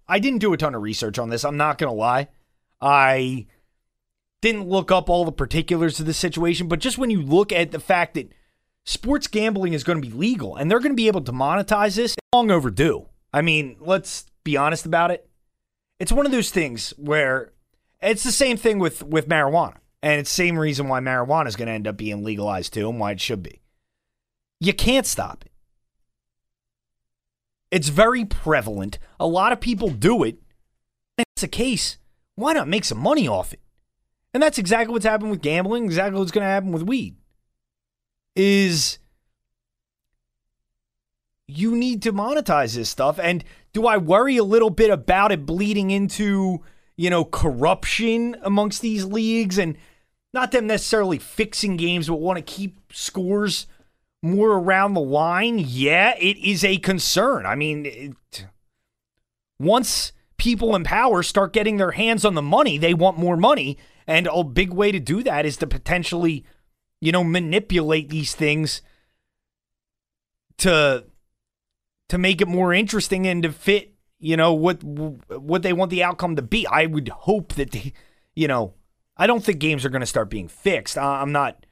I 0.08 0.18
didn't 0.18 0.40
do 0.40 0.52
a 0.52 0.56
ton 0.56 0.74
of 0.74 0.82
research 0.82 1.16
on 1.16 1.30
this. 1.30 1.44
I'm 1.44 1.56
not 1.56 1.78
going 1.78 1.92
to 1.92 1.96
lie. 1.96 2.26
I 2.80 3.46
didn't 4.42 4.68
look 4.68 4.90
up 4.90 5.08
all 5.08 5.24
the 5.24 5.30
particulars 5.30 6.00
of 6.00 6.06
the 6.06 6.12
situation, 6.12 6.66
but 6.66 6.80
just 6.80 6.98
when 6.98 7.10
you 7.10 7.22
look 7.22 7.52
at 7.52 7.70
the 7.70 7.78
fact 7.78 8.14
that 8.14 8.32
sports 8.84 9.28
gambling 9.28 9.74
is 9.74 9.84
going 9.84 10.02
to 10.02 10.08
be 10.08 10.12
legal 10.12 10.56
and 10.56 10.68
they're 10.68 10.80
going 10.80 10.90
to 10.90 11.00
be 11.00 11.06
able 11.06 11.20
to 11.20 11.32
monetize 11.32 11.94
this, 11.94 12.16
long 12.34 12.50
overdue. 12.50 13.06
I 13.32 13.42
mean, 13.42 13.76
let's 13.78 14.26
be 14.42 14.56
honest 14.56 14.86
about 14.86 15.12
it. 15.12 15.30
It's 16.00 16.10
one 16.10 16.26
of 16.26 16.32
those 16.32 16.50
things 16.50 16.92
where 16.96 17.52
it's 18.00 18.22
the 18.22 18.32
same 18.32 18.56
thing 18.56 18.78
with 18.78 19.02
with 19.02 19.28
marijuana. 19.28 19.76
And 20.02 20.20
it's 20.20 20.30
the 20.30 20.34
same 20.34 20.58
reason 20.58 20.88
why 20.88 21.00
marijuana 21.00 21.48
is 21.48 21.56
going 21.56 21.66
to 21.66 21.72
end 21.72 21.88
up 21.88 21.96
being 21.96 22.22
legalized 22.22 22.72
too 22.72 22.88
and 22.88 23.00
why 23.00 23.12
it 23.12 23.20
should 23.20 23.42
be. 23.42 23.60
You 24.60 24.72
can't 24.72 25.06
stop 25.06 25.44
it. 25.44 25.52
It's 27.70 27.88
very 27.88 28.24
prevalent. 28.24 28.98
A 29.18 29.26
lot 29.26 29.52
of 29.52 29.60
people 29.60 29.90
do 29.90 30.22
it. 30.22 30.38
If 31.18 31.24
it's 31.34 31.42
a 31.42 31.48
case, 31.48 31.98
why 32.36 32.52
not 32.52 32.68
make 32.68 32.84
some 32.84 32.98
money 32.98 33.26
off 33.26 33.52
it? 33.52 33.60
And 34.32 34.42
that's 34.42 34.58
exactly 34.58 34.92
what's 34.92 35.04
happened 35.04 35.30
with 35.30 35.42
gambling, 35.42 35.84
exactly 35.84 36.18
what's 36.18 36.30
going 36.30 36.44
to 36.44 36.50
happen 36.50 36.70
with 36.70 36.82
weed. 36.82 37.16
Is 38.36 38.98
you 41.48 41.74
need 41.74 42.02
to 42.02 42.12
monetize 42.12 42.74
this 42.74 42.90
stuff. 42.90 43.18
And 43.18 43.42
Do 43.72 43.86
I 43.86 43.96
worry 43.96 44.36
a 44.36 44.44
little 44.44 44.70
bit 44.70 44.90
about 44.90 45.32
it 45.32 45.46
bleeding 45.46 45.90
into, 45.90 46.60
you 46.98 47.08
know, 47.08 47.24
corruption 47.24 48.36
amongst 48.42 48.82
these 48.82 49.04
leagues 49.04 49.56
and 49.56 49.78
not 50.34 50.50
them 50.50 50.66
necessarily 50.66 51.18
fixing 51.18 51.76
games, 51.76 52.08
but 52.08 52.16
want 52.16 52.36
to 52.36 52.42
keep 52.42 52.80
scores 52.92 53.66
more 54.20 54.50
around 54.50 54.94
the 54.94 55.00
line? 55.00 55.60
Yeah, 55.60 56.14
it 56.18 56.36
is 56.36 56.64
a 56.64 56.76
concern. 56.78 57.46
I 57.46 57.54
mean, 57.54 57.86
it, 57.86 58.46
once 59.60 60.12
people 60.38 60.74
in 60.74 60.82
power 60.82 61.22
start 61.22 61.52
getting 61.52 61.76
their 61.76 61.92
hands 61.92 62.24
on 62.24 62.34
the 62.34 62.42
money, 62.42 62.76
they 62.78 62.94
want 62.94 63.16
more 63.16 63.36
money. 63.36 63.78
And 64.08 64.28
a 64.32 64.42
big 64.42 64.72
way 64.72 64.90
to 64.90 64.98
do 64.98 65.22
that 65.22 65.46
is 65.46 65.56
to 65.58 65.68
potentially, 65.68 66.44
you 67.00 67.12
know, 67.12 67.22
manipulate 67.22 68.08
these 68.08 68.34
things 68.34 68.82
to 70.58 71.04
to 72.08 72.18
make 72.18 72.40
it 72.40 72.48
more 72.48 72.72
interesting 72.72 73.26
and 73.26 73.42
to 73.44 73.52
fit, 73.52 73.94
you 74.18 74.36
know, 74.36 74.52
what 74.52 74.82
what 74.82 75.62
they 75.62 75.72
want 75.72 75.90
the 75.90 76.02
outcome 76.02 76.36
to 76.36 76.42
be. 76.42 76.66
I 76.66 76.86
would 76.86 77.08
hope 77.08 77.54
that 77.54 77.70
they, 77.70 77.92
you 78.34 78.48
know, 78.48 78.74
I 79.16 79.26
don't 79.26 79.44
think 79.44 79.58
games 79.58 79.84
are 79.84 79.90
going 79.90 80.00
to 80.00 80.06
start 80.06 80.30
being 80.30 80.48
fixed. 80.48 80.98
I'm 80.98 81.32
not 81.32 81.66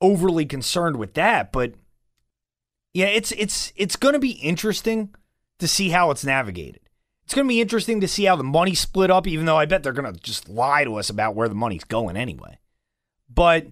overly 0.00 0.46
concerned 0.46 0.96
with 0.96 1.14
that, 1.14 1.52
but 1.52 1.74
yeah, 2.94 3.06
it's 3.06 3.32
it's 3.32 3.72
it's 3.76 3.96
going 3.96 4.14
to 4.14 4.20
be 4.20 4.32
interesting 4.32 5.14
to 5.58 5.68
see 5.68 5.90
how 5.90 6.10
it's 6.10 6.24
navigated. 6.24 6.80
It's 7.24 7.34
going 7.34 7.46
to 7.46 7.48
be 7.48 7.60
interesting 7.60 8.00
to 8.00 8.08
see 8.08 8.24
how 8.24 8.36
the 8.36 8.44
money 8.44 8.74
split 8.74 9.10
up, 9.10 9.26
even 9.26 9.46
though 9.46 9.56
I 9.56 9.64
bet 9.64 9.82
they're 9.82 9.92
going 9.92 10.12
to 10.12 10.20
just 10.20 10.48
lie 10.48 10.84
to 10.84 10.96
us 10.96 11.08
about 11.08 11.34
where 11.34 11.48
the 11.48 11.54
money's 11.54 11.84
going 11.84 12.16
anyway. 12.16 12.58
But 13.32 13.68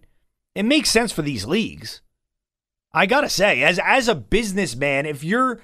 it 0.54 0.62
makes 0.62 0.90
sense 0.90 1.12
for 1.12 1.22
these 1.22 1.46
leagues. 1.46 2.00
I 2.92 3.06
got 3.06 3.20
to 3.20 3.28
say, 3.28 3.62
as, 3.62 3.78
as 3.84 4.08
a 4.08 4.14
businessman, 4.14 5.04
if 5.04 5.22
you're 5.22 5.60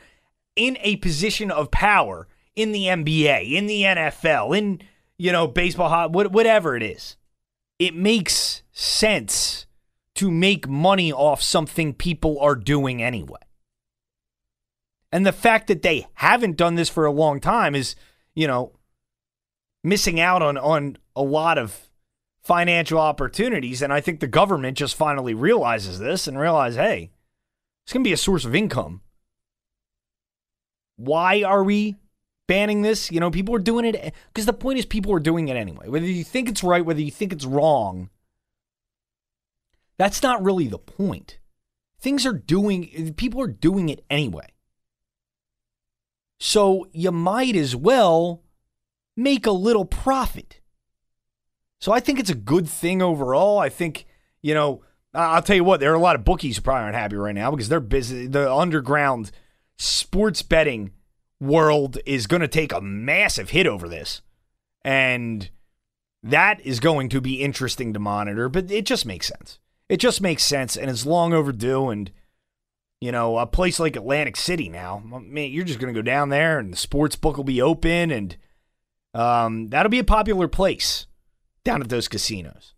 in 0.57 0.79
a 0.81 0.97
position 0.97 1.51
of 1.51 1.71
power 1.71 2.29
in 2.57 2.73
the 2.73 2.87
NBA, 2.87 3.53
in 3.53 3.67
the 3.67 3.83
NFL, 3.83 4.57
in, 4.57 4.81
you 5.19 5.31
know, 5.31 5.47
baseball, 5.47 6.11
whatever 6.11 6.77
it 6.77 6.83
is, 6.83 7.17
it 7.79 7.95
makes 7.95 8.63
sense 8.73 9.67
to 10.15 10.31
make 10.31 10.67
money 10.67 11.13
off 11.13 11.43
something 11.43 11.93
people 11.93 12.41
are 12.41 12.57
doing 12.57 13.03
anyway. 13.03 13.39
And 15.13 15.25
the 15.25 15.33
fact 15.33 15.69
that 15.69 15.83
they 15.83 16.07
haven't 16.15 16.57
done 16.57 16.75
this 16.75 16.89
for 16.89 17.05
a 17.05 17.13
long 17.13 17.39
time 17.39 17.75
is, 17.75 17.95
you 18.35 18.47
know, 18.47 18.73
missing 19.85 20.19
out 20.19 20.43
on 20.43 20.59
on 20.59 20.99
a 21.15 21.23
lot 21.23 21.59
of 21.59 21.89
financial 22.43 22.99
opportunities. 22.99 23.83
And 23.83 23.93
I 23.93 24.01
think 24.01 24.21
the 24.21 24.27
government 24.27 24.79
just 24.79 24.95
finally 24.95 25.35
realizes 25.35 25.99
this 25.99 26.27
and 26.27 26.39
realize, 26.39 26.77
hey, 26.77 27.11
it's 27.85 27.93
going 27.93 28.03
to 28.03 28.09
be 28.09 28.13
a 28.13 28.17
source 28.17 28.45
of 28.45 28.55
income. 28.55 29.01
Why 30.97 31.43
are 31.43 31.63
we 31.63 31.97
banning 32.47 32.83
this? 32.83 33.11
You 33.11 33.21
know, 33.21 33.31
people 33.31 33.55
are 33.55 33.61
doing 33.61 33.85
it 33.85 34.15
because 34.29 34.47
the 34.47 34.53
point 34.53 34.79
is 34.79 34.87
people 34.87 35.13
are 35.13 35.21
doing 35.21 35.49
it 35.49 35.57
anyway. 35.57 35.89
Whether 35.89 36.07
you 36.07 36.25
think 36.25 36.49
it's 36.49 36.65
right, 36.65 36.85
whether 36.85 37.01
you 37.01 37.11
think 37.11 37.33
it's 37.33 37.45
wrong, 37.45 38.11
that's 39.97 40.23
not 40.23 40.45
really 40.45 40.69
the 40.69 40.79
point. 40.79 41.39
Things 41.99 42.27
are 42.27 42.33
doing, 42.33 43.15
people 43.17 43.41
are 43.41 43.47
doing 43.47 43.89
it 43.89 44.05
anyway. 44.11 44.49
So 46.39 46.87
you 46.93 47.11
might 47.13 47.57
as 47.57 47.75
well 47.75 48.43
make 49.17 49.47
a 49.47 49.53
little 49.53 49.87
profit. 49.87 50.61
So 51.81 51.93
I 51.93 52.01
think 52.01 52.19
it's 52.19 52.31
a 52.31 52.35
good 52.35 52.69
thing 52.69 53.01
overall. 53.01 53.59
I 53.59 53.69
think, 53.69 54.07
you 54.43 54.55
know, 54.55 54.83
I'll 55.15 55.43
tell 55.43 55.57
you 55.57 55.65
what, 55.65 55.81
there 55.81 55.93
are 55.93 55.97
a 55.97 56.01
lot 56.01 56.17
of 56.17 56.25
bookies 56.25 56.57
who 56.57 56.63
probably 56.63 56.85
aren't 56.85 56.95
happy 56.95 57.17
right 57.17 57.35
now 57.35 57.51
because 57.51 57.71
they're 57.71 57.81
busy. 57.81 58.27
The 58.27 58.53
underground 58.53 59.31
sports 59.79 60.43
betting 60.43 60.93
world 61.41 61.99
is 62.07 62.27
going 62.27 62.43
to 62.43 62.49
take 62.49 62.73
a 62.73 62.81
massive 62.81 63.51
hit 63.51 63.67
over 63.67 63.89
this. 63.89 64.23
And 64.85 65.51
that 66.23 66.61
is 66.65 66.81
going 66.81 67.09
to 67.11 67.21
be 67.21 67.43
interesting 67.43 67.93
to 67.93 67.99
monitor, 67.99 68.49
but 68.49 68.71
it 68.71 68.87
just 68.87 69.07
makes 69.07 69.27
sense. 69.27 69.59
It 69.89 69.99
just 69.99 70.21
makes 70.21 70.45
sense 70.45 70.77
and 70.77 70.91
it's 70.91 71.07
long 71.07 71.33
overdue. 71.33 71.89
And 71.91 72.11
you 73.01 73.13
know, 73.13 73.39
a 73.39 73.47
place 73.47 73.79
like 73.79 73.95
Atlantic 73.95 74.37
City 74.37 74.69
now, 74.69 75.03
man, 75.05 75.51
you're 75.51 75.65
just 75.65 75.79
going 75.79 75.93
to 75.93 75.99
go 75.99 76.03
down 76.03 76.31
there 76.31 76.59
and 76.59 76.73
the 76.73 76.77
sports 76.77 77.15
book 77.15 77.37
will 77.37 77.45
be 77.45 77.61
open 77.61 78.11
and 78.11 78.37
um, 79.13 79.69
that'll 79.69 79.91
be 79.91 79.99
a 79.99 80.05
popular 80.05 80.49
place 80.49 81.07
down 81.65 81.83
at 81.83 81.89
those 81.89 82.09
casinos. 82.09 82.75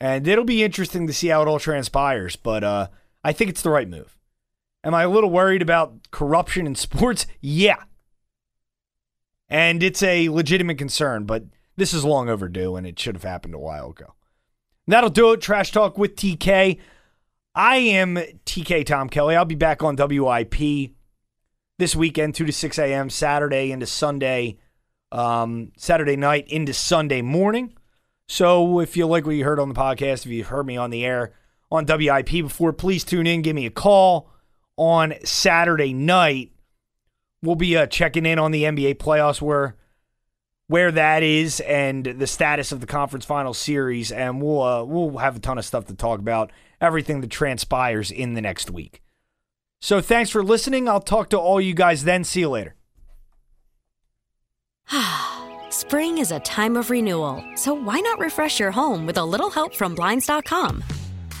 And 0.00 0.28
it'll 0.28 0.44
be 0.44 0.62
interesting 0.62 1.06
to 1.06 1.12
see 1.12 1.28
how 1.28 1.42
it 1.42 1.48
all 1.48 1.58
transpires, 1.58 2.36
but 2.36 2.62
uh, 2.62 2.88
I 3.22 3.32
think 3.32 3.50
it's 3.50 3.62
the 3.62 3.70
right 3.70 3.88
move. 3.88 4.16
Am 4.84 4.94
I 4.94 5.04
a 5.04 5.08
little 5.08 5.30
worried 5.30 5.62
about 5.62 6.10
corruption 6.10 6.66
in 6.66 6.74
sports? 6.74 7.26
Yeah. 7.40 7.82
And 9.48 9.82
it's 9.82 10.02
a 10.02 10.28
legitimate 10.28 10.78
concern, 10.78 11.24
but 11.24 11.44
this 11.76 11.94
is 11.94 12.04
long 12.04 12.28
overdue 12.28 12.76
and 12.76 12.86
it 12.86 12.98
should 12.98 13.16
have 13.16 13.24
happened 13.24 13.54
a 13.54 13.58
while 13.58 13.90
ago. 13.90 14.14
That'll 14.86 15.10
do 15.10 15.32
it. 15.32 15.40
Trash 15.40 15.72
Talk 15.72 15.96
with 15.96 16.16
TK. 16.16 16.78
I 17.54 17.76
am 17.76 18.16
TK 18.16 18.84
Tom 18.84 19.08
Kelly. 19.08 19.36
I'll 19.36 19.44
be 19.44 19.54
back 19.54 19.82
on 19.82 19.96
WIP 19.96 20.90
this 21.78 21.96
weekend, 21.96 22.34
2 22.34 22.46
to 22.46 22.52
6 22.52 22.78
a.m., 22.78 23.08
Saturday 23.08 23.70
into 23.70 23.86
Sunday, 23.86 24.58
um, 25.10 25.72
Saturday 25.76 26.16
night 26.16 26.46
into 26.48 26.74
Sunday 26.74 27.22
morning. 27.22 27.72
So 28.28 28.80
if 28.80 28.96
you 28.96 29.06
like 29.06 29.24
what 29.24 29.36
you 29.36 29.44
heard 29.44 29.60
on 29.60 29.68
the 29.68 29.74
podcast, 29.74 30.26
if 30.26 30.26
you've 30.26 30.48
heard 30.48 30.66
me 30.66 30.76
on 30.76 30.90
the 30.90 31.04
air 31.04 31.32
on 31.70 31.86
WIP 31.86 32.30
before, 32.30 32.72
please 32.72 33.04
tune 33.04 33.26
in. 33.26 33.42
Give 33.42 33.56
me 33.56 33.66
a 33.66 33.70
call 33.70 34.30
on 34.76 35.14
Saturday 35.24 35.92
night. 35.92 36.52
We'll 37.42 37.56
be 37.56 37.76
uh, 37.76 37.86
checking 37.86 38.26
in 38.26 38.38
on 38.38 38.50
the 38.50 38.64
NBA 38.64 38.96
playoffs 38.96 39.40
where 39.40 39.76
where 40.66 40.90
that 40.90 41.22
is 41.22 41.60
and 41.60 42.04
the 42.04 42.26
status 42.26 42.72
of 42.72 42.80
the 42.80 42.86
conference 42.86 43.24
final 43.24 43.52
series, 43.52 44.10
and 44.10 44.40
we'll 44.40 44.62
uh, 44.62 44.84
we'll 44.84 45.18
have 45.18 45.36
a 45.36 45.40
ton 45.40 45.58
of 45.58 45.64
stuff 45.64 45.86
to 45.86 45.94
talk 45.94 46.20
about 46.20 46.50
everything 46.80 47.20
that 47.20 47.30
transpires 47.30 48.10
in 48.10 48.34
the 48.34 48.40
next 48.40 48.70
week. 48.70 49.02
So 49.80 50.00
thanks 50.00 50.30
for 50.30 50.42
listening. 50.42 50.88
I'll 50.88 51.00
talk 51.00 51.28
to 51.30 51.38
all 51.38 51.60
you 51.60 51.74
guys 51.74 52.04
then. 52.04 52.24
See 52.24 52.40
you 52.40 52.48
later. 52.50 52.74
Spring 55.70 56.18
is 56.18 56.32
a 56.32 56.40
time 56.40 56.76
of 56.76 56.88
renewal, 56.90 57.44
so 57.56 57.74
why 57.74 58.00
not 58.00 58.18
refresh 58.18 58.58
your 58.58 58.70
home 58.70 59.06
with 59.06 59.18
a 59.18 59.24
little 59.24 59.50
help 59.50 59.74
from 59.74 59.94
Blinds.com? 59.94 60.82